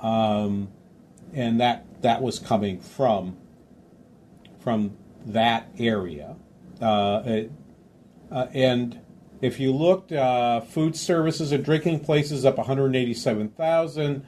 [0.01, 0.69] Um,
[1.33, 3.35] and that that was coming from
[4.61, 6.35] from that area.
[6.81, 7.43] Uh,
[8.31, 8.99] uh, and
[9.41, 14.25] if you looked, uh, food services and drinking places up 187,000.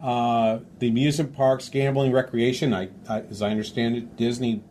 [0.00, 2.72] Uh, the amusement parks, gambling, recreation.
[2.72, 4.62] I, I, as I understand it, Disney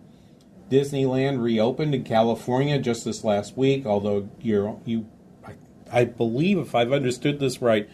[0.69, 3.85] Disneyland reopened in California just this last week.
[3.85, 5.07] Although you're you,
[5.45, 5.53] I,
[5.91, 7.89] I believe if I've understood this right,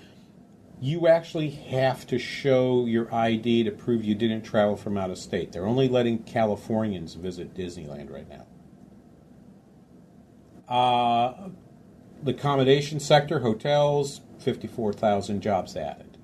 [0.83, 5.17] you actually have to show your ID to prove you didn't travel from out of
[5.17, 5.53] state.
[5.53, 8.45] They're only letting Californians visit Disneyland right now.
[10.67, 11.51] Uh,
[12.21, 16.17] the accommodation sector, hotels, 54,000 jobs added.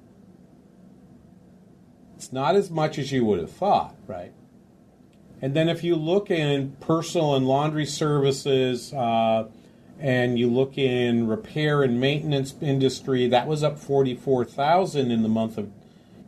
[2.17, 4.33] It's not as much as you would have thought, right?
[5.41, 9.47] And then if you look in personal and laundry services, uh,
[9.99, 15.57] and you look in repair and maintenance industry, that was up 44,000 in the month
[15.57, 15.71] of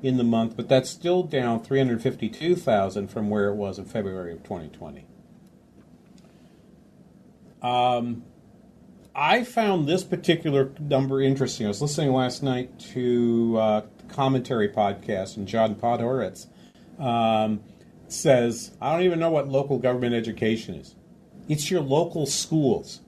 [0.04, 4.42] in the month, but that's still down 352,000 from where it was in February of
[4.42, 5.06] 2020.
[7.62, 8.24] Um,
[9.14, 11.68] I found this particular number interesting.
[11.68, 16.48] I was listening last night to uh, commentary podcast, and John Podhoretz
[16.98, 17.62] um,
[18.08, 20.96] says, "I don't even know what local government education is.
[21.48, 23.02] It's your local schools."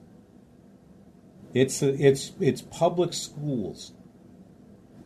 [1.54, 3.92] It's it's it's public schools.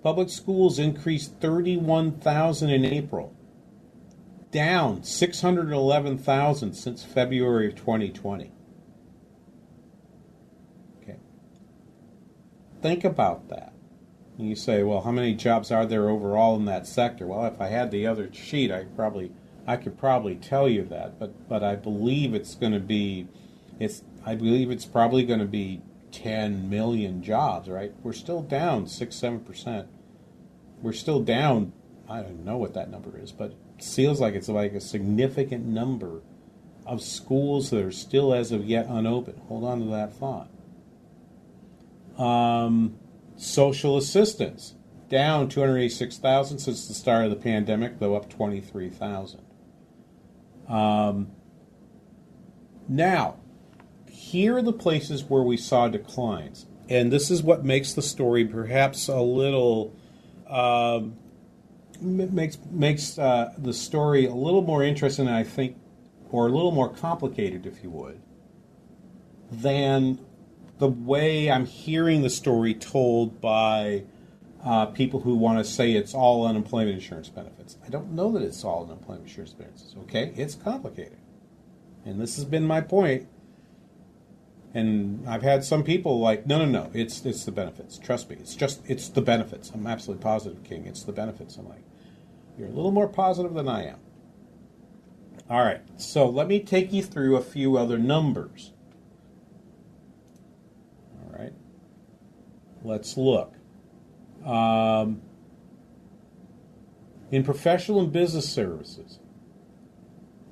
[0.03, 3.37] Public schools increased 31,000 in April,
[4.51, 8.53] down 611,000 since February of 2020.
[11.03, 11.19] Okay.
[12.81, 13.75] Think about that.
[14.39, 17.27] And you say, well, how many jobs are there overall in that sector?
[17.27, 19.33] Well, if I had the other sheet, I probably
[19.67, 23.29] I could probably tell you that, but but I believe it's going to be
[23.79, 25.83] it's I believe it's probably going to be
[26.13, 27.93] 10 million jobs, right?
[28.03, 29.87] We're still down 6 7%.
[30.81, 31.73] We're still down,
[32.09, 35.65] I don't know what that number is, but it feels like it's like a significant
[35.65, 36.23] number
[36.87, 39.41] of schools that are still as of yet unopened.
[39.49, 40.49] Hold on to that thought.
[42.19, 42.99] Um,
[43.37, 44.75] social assistance
[45.09, 49.41] down 286,000 since the start of the pandemic, though up 23,000.
[50.69, 51.31] Um,
[52.89, 53.37] now,
[54.29, 56.67] here are the places where we saw declines.
[56.89, 59.95] And this is what makes the story perhaps a little
[60.49, 61.17] um,
[62.01, 65.77] makes makes uh, the story a little more interesting, I think,
[66.31, 68.21] or a little more complicated, if you would,
[69.51, 70.19] than
[70.79, 74.05] the way I'm hearing the story told by
[74.65, 77.77] uh, people who want to say it's all unemployment insurance benefits.
[77.85, 79.95] I don't know that it's all unemployment insurance benefits.
[80.05, 81.19] Okay, it's complicated,
[82.05, 83.29] and this has been my point.
[84.79, 87.99] And I've had some people like, no, no, no, it's it's the benefits.
[87.99, 89.73] Trust me, it's just it's the benefits.
[89.75, 90.87] I'm absolutely positive, King.
[90.87, 91.57] It's the benefits.
[91.57, 91.83] I'm like,
[92.57, 93.99] you're a little more positive than I am.
[95.51, 98.73] All right, so let me take you through a few other numbers.
[101.25, 101.55] All right,
[102.85, 103.55] let's look.
[104.45, 105.23] Um,
[107.33, 109.19] in professional and business services,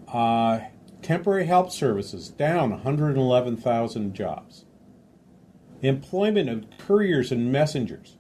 [0.08, 0.60] uh,
[1.06, 4.64] temporary help services down 111,000 jobs.
[5.80, 8.16] Employment of couriers and messengers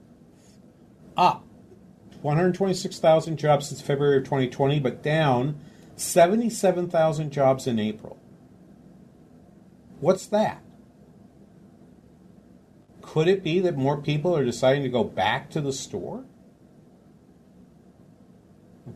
[1.16, 1.44] up
[2.22, 5.58] 126,000 jobs since February of 2020, but down
[5.96, 8.20] 77,000 jobs in April.
[9.98, 10.62] What's that?
[13.02, 16.24] Could it be that more people are deciding to go back to the store?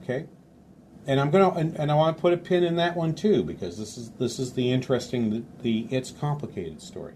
[0.01, 0.27] Okay.
[1.07, 3.43] And I'm gonna and, and I want to put a pin in that one too
[3.43, 7.15] because this is this is the interesting the, the it's complicated story.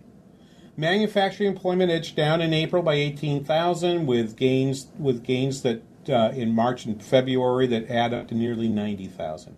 [0.76, 6.52] Manufacturing employment edged down in April by 18,000 with gains with gains that uh, in
[6.52, 9.56] March and February that add up to nearly 90,000.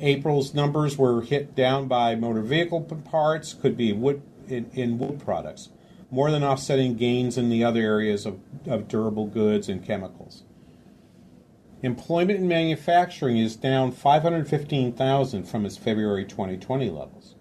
[0.00, 5.20] April's numbers were hit down by motor vehicle parts, could be wood in, in wood
[5.20, 5.70] products,
[6.10, 10.42] more than offsetting gains in the other areas of, of durable goods and chemicals.
[11.86, 17.36] Employment in manufacturing is down 515,000 from its February 2020 levels.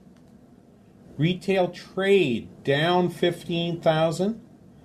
[1.17, 4.39] Retail trade down 15,000.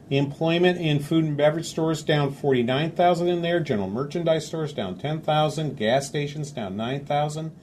[0.08, 3.61] Employment in food and beverage stores down 49,000 in there.
[3.61, 5.76] General merchandise stores down 10,000.
[5.76, 7.54] Gas stations down 9,000.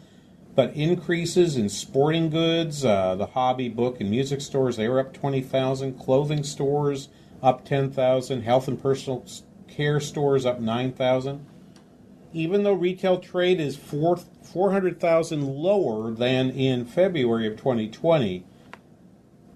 [0.54, 5.14] But increases in sporting goods, uh, the hobby, book, and music stores, they were up
[5.14, 5.98] 20,000.
[5.98, 7.10] Clothing stores
[7.42, 8.44] up 10,000.
[8.44, 9.26] Health and personal
[9.68, 11.44] care stores up 9,000
[12.38, 18.46] even though retail trade is 4, 400,000 lower than in February of 2020,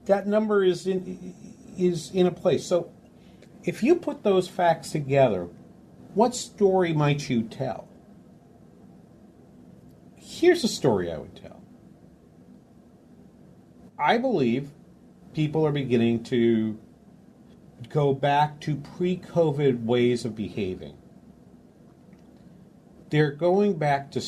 [0.06, 1.36] that number is in,
[1.78, 2.66] is in a place.
[2.66, 2.92] So
[3.64, 5.48] if you put those facts together,
[6.16, 7.88] what story might you tell?
[10.16, 11.62] Here's a story I would tell.
[14.00, 14.72] I believe
[15.36, 16.80] people are beginning to
[17.90, 20.98] go back to pre COVID ways of behaving
[23.12, 24.24] they're going back to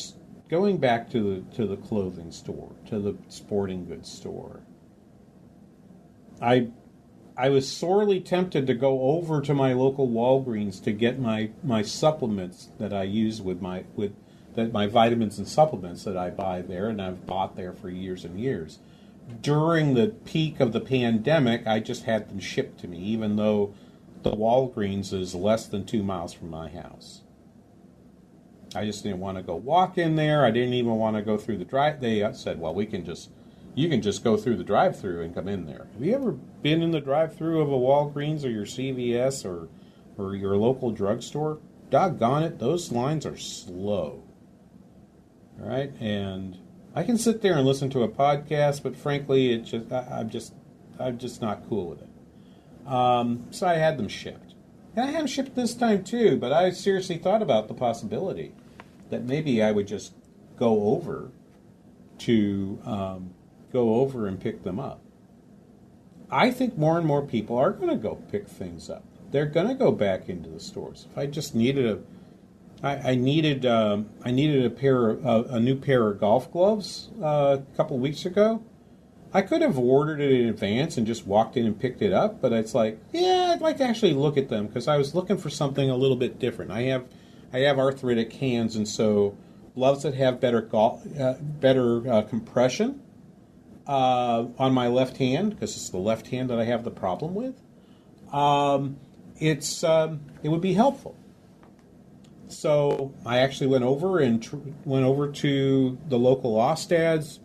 [0.48, 4.60] going back to the to the clothing store, to the sporting goods store.
[6.40, 6.68] I
[7.36, 11.82] I was sorely tempted to go over to my local Walgreens to get my, my
[11.82, 14.14] supplements that I use with my with
[14.54, 18.24] that my vitamins and supplements that I buy there and I've bought there for years
[18.24, 18.78] and years.
[19.40, 23.74] During the peak of the pandemic, I just had them shipped to me, even though
[24.22, 27.23] the Walgreens is less than two miles from my house.
[28.74, 30.44] I just didn't want to go walk in there.
[30.44, 32.00] I didn't even want to go through the drive.
[32.00, 33.30] They uh, said, "Well, we can just,
[33.74, 36.82] you can just go through the drive-through and come in there." Have you ever been
[36.82, 39.68] in the drive-through of a Walgreens or your CVS or,
[40.18, 41.58] or your local drugstore?
[41.90, 44.24] Doggone it, those lines are slow.
[45.62, 46.58] All right, and
[46.94, 50.30] I can sit there and listen to a podcast, but frankly, it just I, am
[50.30, 50.52] just
[50.98, 52.08] I'm just not cool with it.
[52.86, 54.54] Um, so I had them shipped.
[54.96, 58.52] And I had them shipped this time too, but I seriously thought about the possibility
[59.14, 60.12] that maybe I would just
[60.58, 61.30] go over
[62.18, 63.30] to um,
[63.72, 65.00] go over and pick them up.
[66.30, 69.04] I think more and more people are going to go pick things up.
[69.30, 71.06] They're going to go back into the stores.
[71.10, 75.44] If I just needed a, I, I needed um, I needed a pair of, uh,
[75.50, 78.62] a new pair of golf gloves uh, a couple weeks ago.
[79.32, 82.40] I could have ordered it in advance and just walked in and picked it up,
[82.40, 85.38] but it's like, yeah, I'd like to actually look at them because I was looking
[85.38, 86.70] for something a little bit different.
[86.70, 87.04] I have
[87.54, 89.36] I have arthritic hands, and so
[89.76, 93.00] gloves that have better uh, better uh, compression
[93.86, 97.32] uh, on my left hand because it's the left hand that I have the problem
[97.32, 97.54] with.
[98.32, 98.96] Um,
[99.38, 101.14] it's um, it would be helpful.
[102.48, 107.38] So I actually went over and tr- went over to the local Austads,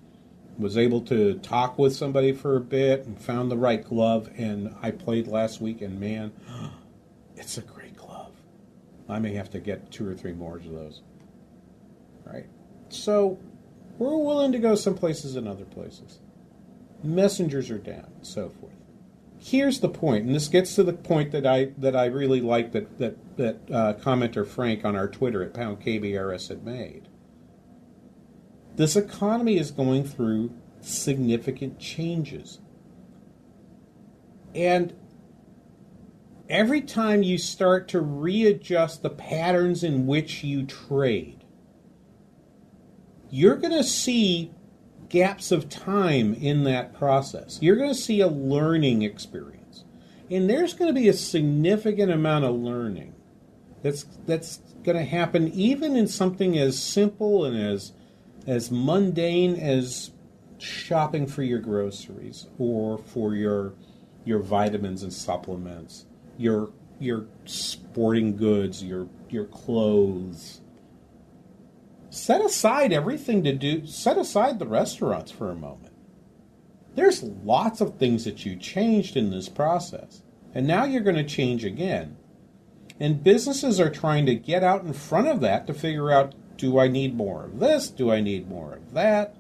[0.58, 4.32] was able to talk with somebody for a bit and found the right glove.
[4.36, 6.32] And I played last week, and man,
[7.38, 7.79] it's a great
[9.10, 11.02] I may have to get two or three more of those.
[12.26, 12.46] Right.
[12.90, 13.40] So
[13.98, 16.20] we're willing to go some places and other places.
[17.04, 18.74] Messengers are down, so forth.
[19.40, 22.74] Here's the point, and this gets to the point that I that I really like
[22.74, 27.08] that that that uh, commenter Frank on our Twitter at pound KBRS had made.
[28.76, 30.52] This economy is going through
[30.82, 32.60] significant changes,
[34.54, 34.94] and
[36.50, 41.44] every time you start to readjust the patterns in which you trade,
[43.30, 44.52] you're going to see
[45.10, 47.60] gaps of time in that process.
[47.62, 49.84] You're going to see a learning experience.
[50.32, 53.16] And there's going to be a significant amount of learning
[53.82, 57.94] that's that's going to happen even in something as simple and as
[58.46, 60.12] as mundane as
[60.58, 63.74] shopping for your groceries or for your
[64.26, 66.06] your vitamins and supplements,
[66.40, 70.62] your your sporting goods, your your clothes.
[72.10, 73.86] Set aside everything to do.
[73.86, 75.94] Set aside the restaurants for a moment.
[76.96, 80.24] There's lots of things that you changed in this process,
[80.54, 82.18] and now you're going to change again.
[83.00, 86.80] And businesses are trying to get out in front of that to figure out do
[86.80, 87.90] I need more of this?
[87.90, 89.36] Do I need more of that?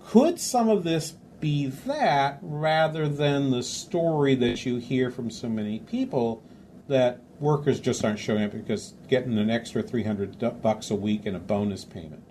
[0.00, 5.48] Could some of this be that rather than the story that you hear from so
[5.48, 6.42] many people
[6.88, 11.36] that workers just aren't showing up because getting an extra 300 bucks a week and
[11.36, 12.24] a bonus payment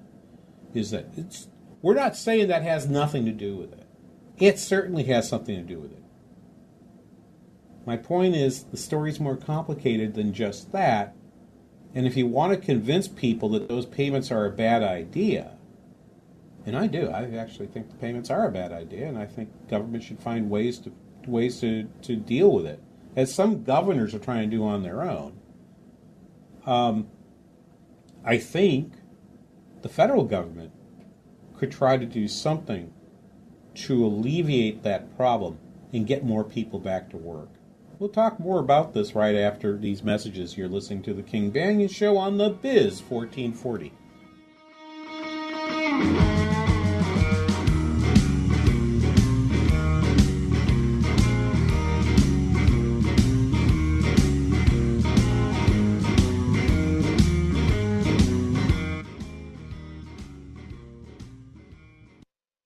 [0.74, 1.48] is that it's
[1.82, 3.88] we're not saying that has nothing to do with it.
[4.38, 6.04] It certainly has something to do with it.
[7.86, 11.16] My point is the story's more complicated than just that.
[11.96, 15.58] And if you want to convince people that those payments are a bad idea
[16.66, 19.50] and I do I actually think the payments are a bad idea and I think
[19.70, 20.92] government should find ways to
[21.28, 22.82] ways to, to deal with it
[23.16, 25.38] as some governors are trying to do on their own.
[26.66, 27.08] Um,
[28.24, 28.94] I think
[29.82, 30.72] the federal government
[31.58, 32.94] could try to do something
[33.76, 35.60] to alleviate that problem
[35.94, 37.50] and get more people back to work.
[37.98, 40.58] We'll talk more about this right after these messages.
[40.58, 43.94] You're listening to the King Banaian Show on the Biz 1440.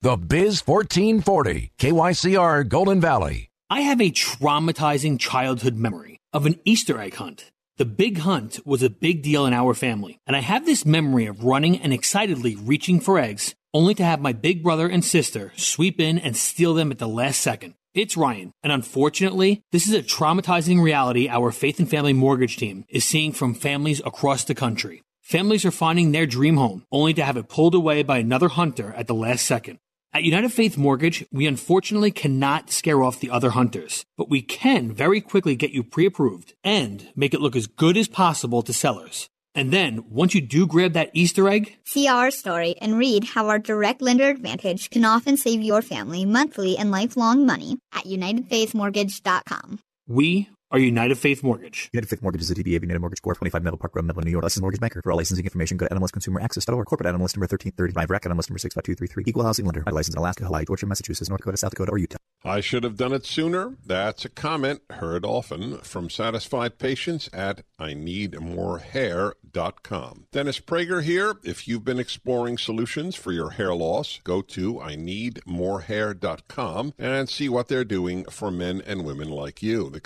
[0.04, 3.48] The Biz 1440, KYCR Golden Valley.
[3.70, 7.50] I have a traumatizing childhood memory of an Easter egg hunt.
[7.78, 11.24] The big hunt was a big deal in our family, and I have this memory
[11.24, 15.54] of running and excitedly reaching for eggs, only to have my big brother and sister
[15.56, 17.72] sweep in and steal them at the last second.
[17.94, 22.84] It's Ryan, and unfortunately, this is a traumatizing reality our Faith and Family Mortgage team
[22.90, 25.00] is seeing from families across the country.
[25.22, 28.92] Families are finding their dream home, only to have it pulled away by another hunter
[28.98, 29.78] at the last second.
[30.14, 34.92] At United Faith Mortgage, we unfortunately cannot scare off the other hunters, but we can
[34.92, 38.72] very quickly get you pre approved and make it look as good as possible to
[38.72, 39.28] sellers.
[39.56, 43.48] And then, once you do grab that Easter egg, See our story and read how
[43.48, 49.80] our direct lender advantage can often save your family monthly and lifelong money at UnitedFaithMortgage.com.
[50.06, 51.88] we are United Faith Mortgage.
[51.92, 53.38] United Faith Mortgage is a DBA of United Mortgage Corp.
[53.38, 54.42] 25 Meadow Park Road, Melville, New York.
[54.42, 55.00] Licensed mortgage banker.
[55.02, 56.86] For all licensing information, go to NMLSConsumerAccess.org.
[56.86, 58.10] Corporate NMLS number 1335.
[58.10, 59.24] Rack NMLS number 65233.
[59.26, 59.84] Equal housing lender.
[59.86, 62.18] I License in Alaska, Hawaii, Georgia, Massachusetts, North Dakota, South Dakota, or Utah.
[62.46, 63.78] I should have done it sooner.
[63.86, 70.26] That's a comment heard often from satisfied patients at I needmorehair.com.
[70.30, 71.36] Dennis Prager here.
[71.42, 77.48] If you've been exploring solutions for your hair loss, go to I needmorehair.com and see
[77.48, 79.88] what they're doing for men and women like you.
[79.88, 80.00] The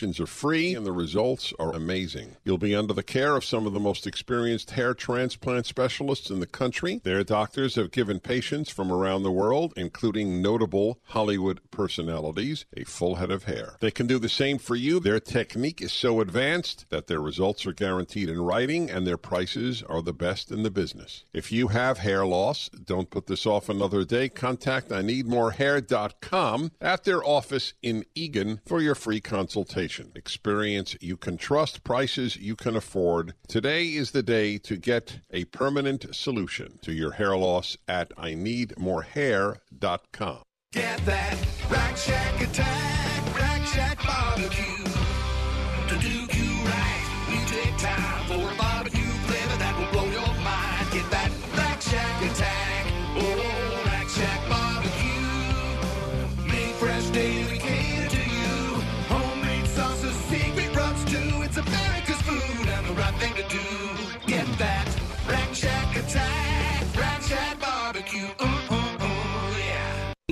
[0.00, 2.36] consultations are free and the results are amazing.
[2.44, 6.40] You'll be under the care of some of the most experienced hair transplant specialists in
[6.40, 7.02] the country.
[7.04, 13.16] Their doctors have given patients from around the world, including notable Hollywood personalities, a full
[13.16, 13.76] head of hair.
[13.80, 15.00] They can do the same for you.
[15.00, 19.82] Their technique is so advanced that their results are guaranteed in writing and their prices
[19.82, 21.24] are the best in the business.
[21.34, 24.30] If you have hair loss, don't put this off another day.
[24.30, 29.89] Contact I needmorehair.com at their office in Eagan for your free consultation.
[29.98, 33.34] Experience you can trust, prices you can afford.
[33.48, 38.34] Today is the day to get a permanent solution to your hair loss at I
[38.34, 40.42] needmorehair.com.
[40.72, 41.36] Get that
[41.68, 44.89] Rack Shack attack, Rack Shack barbecue.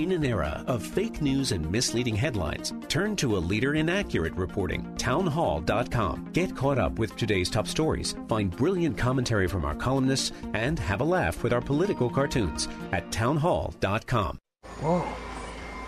[0.09, 4.33] In an era of fake news and misleading headlines, turn to a leader in accurate
[4.37, 6.31] reporting, townhall.com.
[6.33, 11.03] Get caught up with today's top stories, find brilliant commentary from our columnists, and have
[11.03, 14.39] a laugh with our political cartoons at townhall.com.
[14.81, 15.07] Whoa.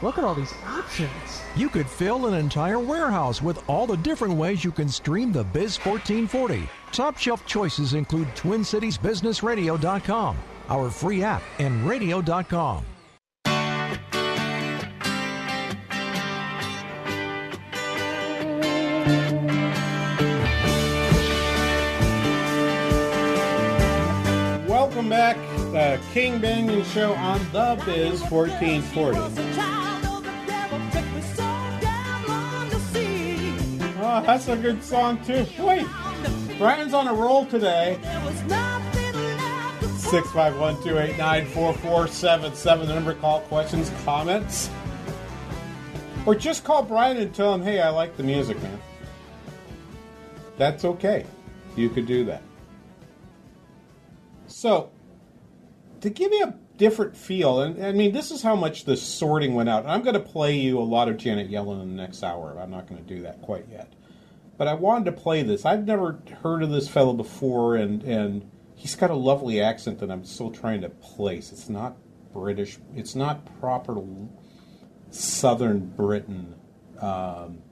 [0.02, 1.40] Look at all these options.
[1.56, 5.44] You could fill an entire warehouse with all the different ways you can stream the
[5.44, 6.68] Biz 1440.
[6.92, 10.36] Top shelf choices include TwinCitiesBusinessRadio.com,
[10.68, 12.84] our free app, and radio.com.
[24.68, 25.36] Welcome back,
[25.72, 29.18] the King Banaian Show on the Biz 1440.
[34.02, 35.46] Oh, ah, that's a good song too.
[35.58, 35.86] Wait,
[36.58, 37.98] Brian's on a roll today.
[40.10, 42.86] 651-289-4477.
[42.86, 44.70] The number call questions, comments.
[46.26, 48.78] Or just call Brian and tell him, hey, I like the music, man.
[50.60, 51.24] That's okay.
[51.74, 52.42] You could do that.
[54.46, 54.90] So,
[56.02, 59.54] to give you a different feel, and I mean, this is how much the sorting
[59.54, 59.86] went out.
[59.86, 62.58] I'm going to play you a lot of Janet Yellen in the next hour.
[62.60, 63.90] I'm not going to do that quite yet.
[64.58, 65.64] But I wanted to play this.
[65.64, 70.10] I've never heard of this fellow before, and, and he's got a lovely accent that
[70.10, 71.52] I'm still trying to place.
[71.52, 71.96] It's not
[72.34, 73.96] British, it's not proper
[75.10, 76.54] Southern Britain
[77.00, 77.62] um,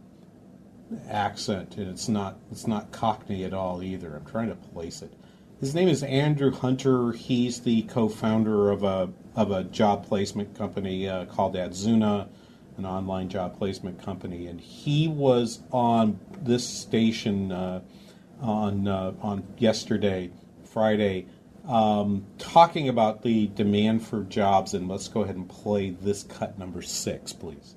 [1.08, 4.14] accent, and it's not it's not Cockney at all either.
[4.16, 5.12] I'm trying to place it.
[5.60, 7.12] His name is Andrew Hunter.
[7.12, 12.28] He's the co-founder of a of a job placement company uh, called Adzuna,
[12.76, 17.80] an online job placement company, and he was on this station uh,
[18.40, 20.30] on uh, on yesterday,
[20.64, 21.26] Friday,
[21.66, 24.74] um, talking about the demand for jobs.
[24.74, 27.74] And let's go ahead and play this cut number six, please.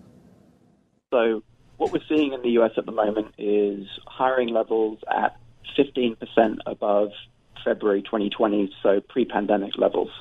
[1.11, 1.43] So
[1.81, 5.35] what we're seeing in the US at the moment is hiring levels at
[5.75, 6.15] 15%
[6.67, 7.09] above
[7.65, 10.11] February 2020, so pre pandemic levels.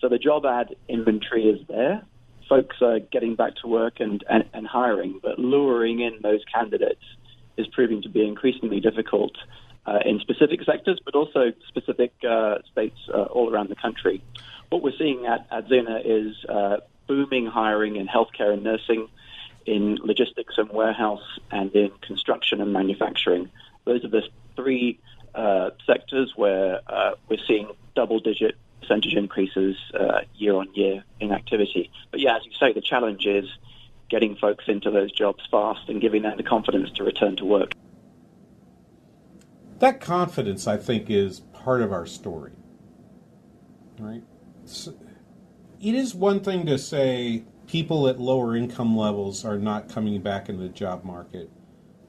[0.00, 2.02] So the job ad inventory is there.
[2.48, 7.04] Folks are getting back to work and, and, and hiring, but luring in those candidates
[7.56, 9.36] is proving to be increasingly difficult
[9.86, 14.20] uh, in specific sectors, but also specific uh, states uh, all around the country.
[14.70, 19.06] What we're seeing at, at Adzuna is uh, booming hiring in healthcare and nursing,
[19.68, 23.50] in logistics and warehouse, and in construction and manufacturing.
[23.84, 24.22] Those are the
[24.56, 24.98] three
[25.34, 31.32] uh, sectors where uh, we're seeing double digit percentage increases uh, year on year in
[31.32, 31.90] activity.
[32.10, 33.46] But yeah, as you say, the challenge is
[34.08, 37.72] getting folks into those jobs fast and giving them the confidence to return to work.
[39.80, 42.52] That confidence, I think, is part of our story.
[43.98, 44.22] Right?
[45.80, 50.48] It is one thing to say people at lower income levels are not coming back
[50.48, 51.50] into the job market.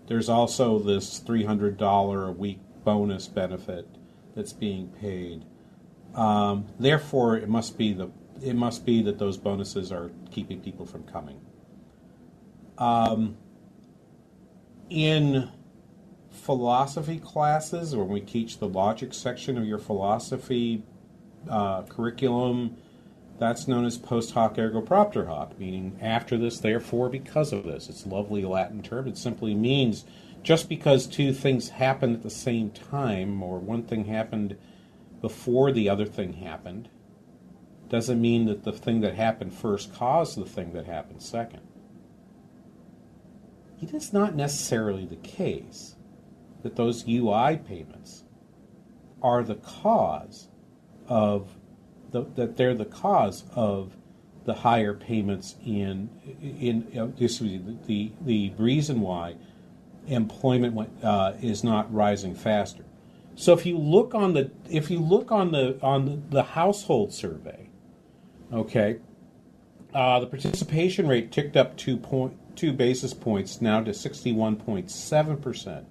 [0.07, 3.87] There's also this $300 a week bonus benefit
[4.35, 5.45] that's being paid.
[6.15, 8.09] Um, therefore, it must be the
[8.41, 11.41] it must be that those bonuses are keeping people from coming.
[12.77, 13.37] Um,
[14.89, 15.49] in
[16.31, 20.83] philosophy classes, when we teach the logic section of your philosophy
[21.49, 22.77] uh, curriculum,
[23.39, 27.89] that's known as post hoc ergo propter hoc, meaning after this, therefore, because of this.
[27.89, 29.07] It's a lovely Latin term.
[29.07, 30.05] It simply means
[30.43, 34.57] just because two things happened at the same time, or one thing happened
[35.21, 36.89] before the other thing happened,
[37.89, 41.61] doesn't mean that the thing that happened first caused the thing that happened second.
[43.81, 45.95] It is not necessarily the case
[46.61, 48.25] that those UI payments
[49.21, 50.49] are the cause
[51.07, 51.58] of
[52.11, 53.95] the, that they're the cause of
[54.45, 56.09] the higher payments in
[56.41, 59.35] in uh, this the, the the reason why
[60.07, 62.83] employment uh, is not rising faster.
[63.35, 67.13] So if you look on the if you look on the on the, the household
[67.13, 67.69] survey,
[68.51, 68.99] okay,
[69.93, 74.55] uh, the participation rate ticked up two point two basis points now to sixty one
[74.55, 75.85] point seven percent.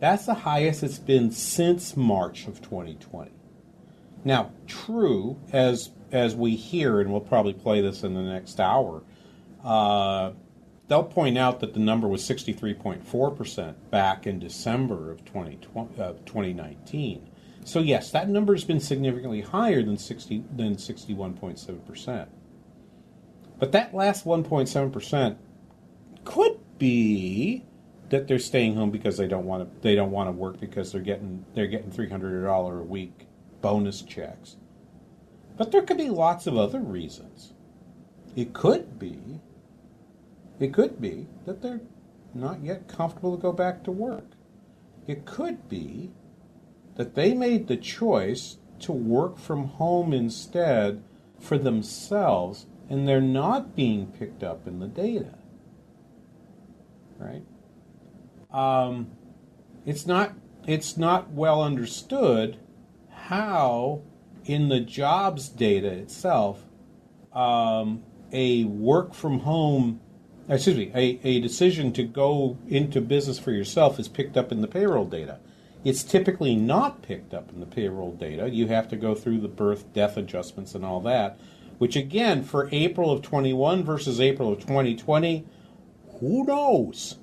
[0.00, 3.30] That's the highest it's been since March of 2020.
[4.24, 9.02] Now, true as as we hear, and we'll probably play this in the next hour.
[9.62, 10.32] Uh,
[10.88, 17.30] they'll point out that the number was 63.4% back in December of 2020, uh, 2019.
[17.64, 22.26] So yes, that number has been significantly higher than 60 than 61.7%.
[23.58, 25.36] But that last 1.7%
[26.24, 27.64] could be
[28.08, 30.90] that they're staying home because they don't want to they don't want to work because
[30.90, 33.26] they're getting they're getting $300 a week
[33.60, 34.56] bonus checks.
[35.56, 37.52] But there could be lots of other reasons
[38.36, 39.40] It could be,
[40.58, 41.80] it could be that they're
[42.34, 44.26] not yet comfortable to go back to work.
[45.06, 46.12] It could be
[46.96, 51.02] that they made the choice to work from home instead
[51.38, 55.38] for themselves and they're not being picked up in the data.
[57.18, 57.44] Right?
[58.52, 59.12] Um,
[59.86, 60.34] it's not
[60.66, 62.58] it's not well understood
[63.30, 64.02] how
[64.44, 66.64] in the jobs data itself
[67.32, 68.02] um,
[68.32, 70.00] a work from home
[70.48, 74.60] excuse me a, a decision to go into business for yourself is picked up in
[74.62, 75.38] the payroll data.
[75.84, 78.50] It's typically not picked up in the payroll data.
[78.50, 81.38] You have to go through the birth death adjustments and all that
[81.78, 85.46] which again for april of 21 versus april of 2020
[86.18, 87.16] who knows?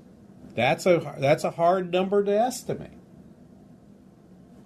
[0.55, 2.96] That's a that's a hard number to estimate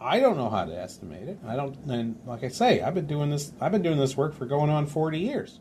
[0.01, 1.37] I don't know how to estimate it.
[1.45, 3.53] I don't, and like I say, I've been doing this.
[3.61, 5.59] I've been doing this work for going on forty years.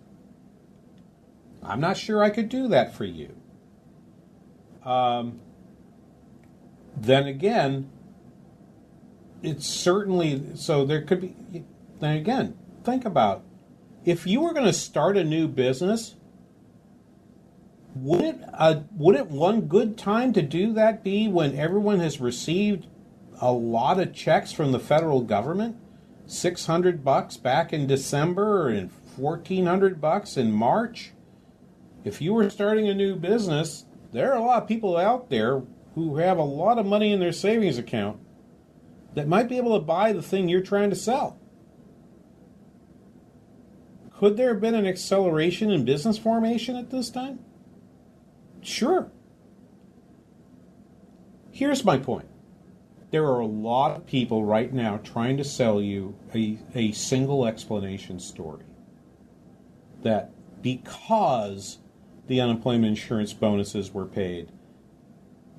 [1.63, 3.37] I'm not sure I could do that for you.
[4.83, 5.41] Um,
[6.97, 7.91] then again,
[9.43, 10.87] it's certainly so.
[10.87, 11.65] There could be.
[12.01, 13.45] Then again, think about
[14.07, 16.17] if you were going to start a new business.
[17.97, 22.21] Would it uh, would it one good time to do that be when everyone has
[22.21, 22.87] received
[23.41, 25.77] a lot of checks from the federal government.
[26.27, 31.13] 600 bucks back in December and 1400 bucks in March.
[32.05, 35.63] If you were starting a new business, there are a lot of people out there
[35.95, 38.21] who have a lot of money in their savings account
[39.15, 41.39] that might be able to buy the thing you're trying to sell.
[44.13, 47.41] Could there have been an acceleration in business formation at this time?
[48.63, 49.11] Sure.
[51.51, 52.30] Here's my point
[53.11, 57.47] there are a lot of people right now trying to sell you a, a single
[57.47, 58.65] explanation story
[60.03, 60.31] that
[60.63, 61.79] because
[62.29, 64.51] the unemployment insurance bonuses were paid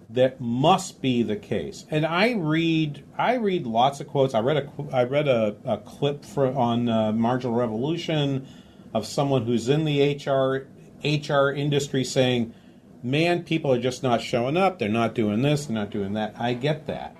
[0.09, 1.85] that must be the case.
[1.89, 4.33] And i read i read lots of quotes.
[4.33, 8.47] I read a i read a, a clip for, on uh, marginal revolution
[8.93, 10.67] of someone who's in the hr
[11.07, 12.53] hr industry saying
[13.01, 14.79] man people are just not showing up.
[14.79, 15.65] They're not doing this.
[15.65, 16.35] They're not doing that.
[16.37, 17.15] I get that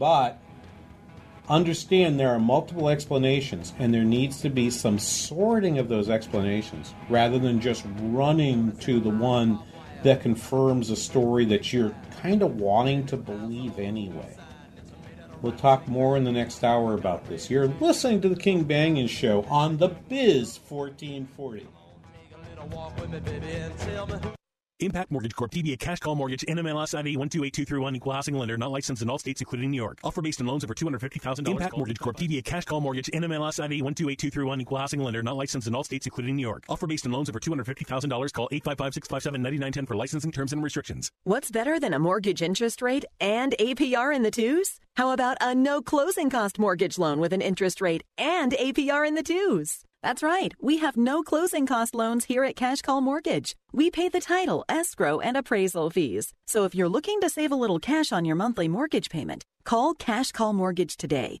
[0.00, 0.38] but
[1.46, 6.94] understand there are multiple explanations, and there needs to be some sorting of those explanations
[7.10, 9.60] rather than just running to the one
[10.02, 14.36] that confirms a story that you're kind of wanting to believe anyway.
[15.42, 17.50] We'll talk more in the next hour about this.
[17.50, 21.66] You're listening to the King Banaian Show on the Biz 1440.
[24.80, 25.50] Impact Mortgage Corp.
[25.50, 26.42] DBA Cash Call Mortgage.
[26.42, 27.96] NMLS ID 128231.
[27.96, 28.56] Equal housing lender.
[28.56, 29.98] Not licensed in all states, including New York.
[30.02, 31.48] Offer based on loans over $250,000.
[31.48, 32.16] Impact Mortgage Corp.
[32.16, 33.10] DBA Cash Call Mortgage.
[33.12, 34.60] NMLS ID 128231.
[34.60, 35.22] Equal housing lender.
[35.22, 36.64] Not licensed in all states, including New York.
[36.68, 38.32] Offer based on loans over $250,000.
[38.32, 41.10] Call 855-657-9910 for licensing terms and restrictions.
[41.24, 44.78] What's better than a mortgage interest rate and APR in the twos?
[44.96, 49.14] How about a no closing cost mortgage loan with an interest rate and APR in
[49.14, 49.84] the twos?
[50.02, 50.54] That's right.
[50.60, 53.54] We have no closing cost loans here at Cash Call Mortgage.
[53.72, 56.32] We pay the title, escrow, and appraisal fees.
[56.46, 59.92] So if you're looking to save a little cash on your monthly mortgage payment, call
[59.94, 61.40] Cash Call Mortgage today.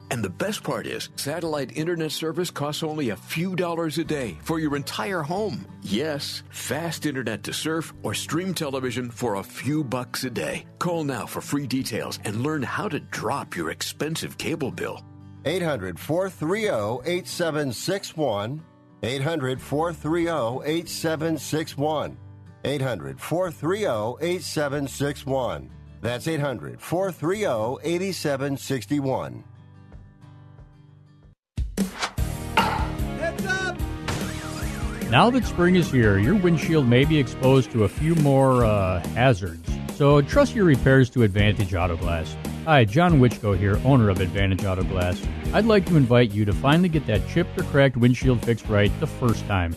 [0.11, 4.37] And the best part is, satellite internet service costs only a few dollars a day
[4.43, 5.65] for your entire home.
[5.81, 10.65] Yes, fast internet to surf or stream television for a few bucks a day.
[10.79, 15.01] Call now for free details and learn how to drop your expensive cable bill.
[15.45, 18.61] 800 430 8761.
[19.03, 22.17] 800 430 8761.
[22.65, 25.71] 800 430 8761.
[26.01, 29.43] That's 800 430 8761.
[35.11, 39.05] Now that spring is here, your windshield may be exposed to a few more uh,
[39.09, 39.69] hazards.
[39.95, 42.33] So trust your repairs to Advantage Auto Glass.
[42.63, 45.21] Hi, John Wichko here, owner of Advantage Auto Glass.
[45.51, 48.89] I'd like to invite you to finally get that chipped or cracked windshield fixed right
[49.01, 49.75] the first time.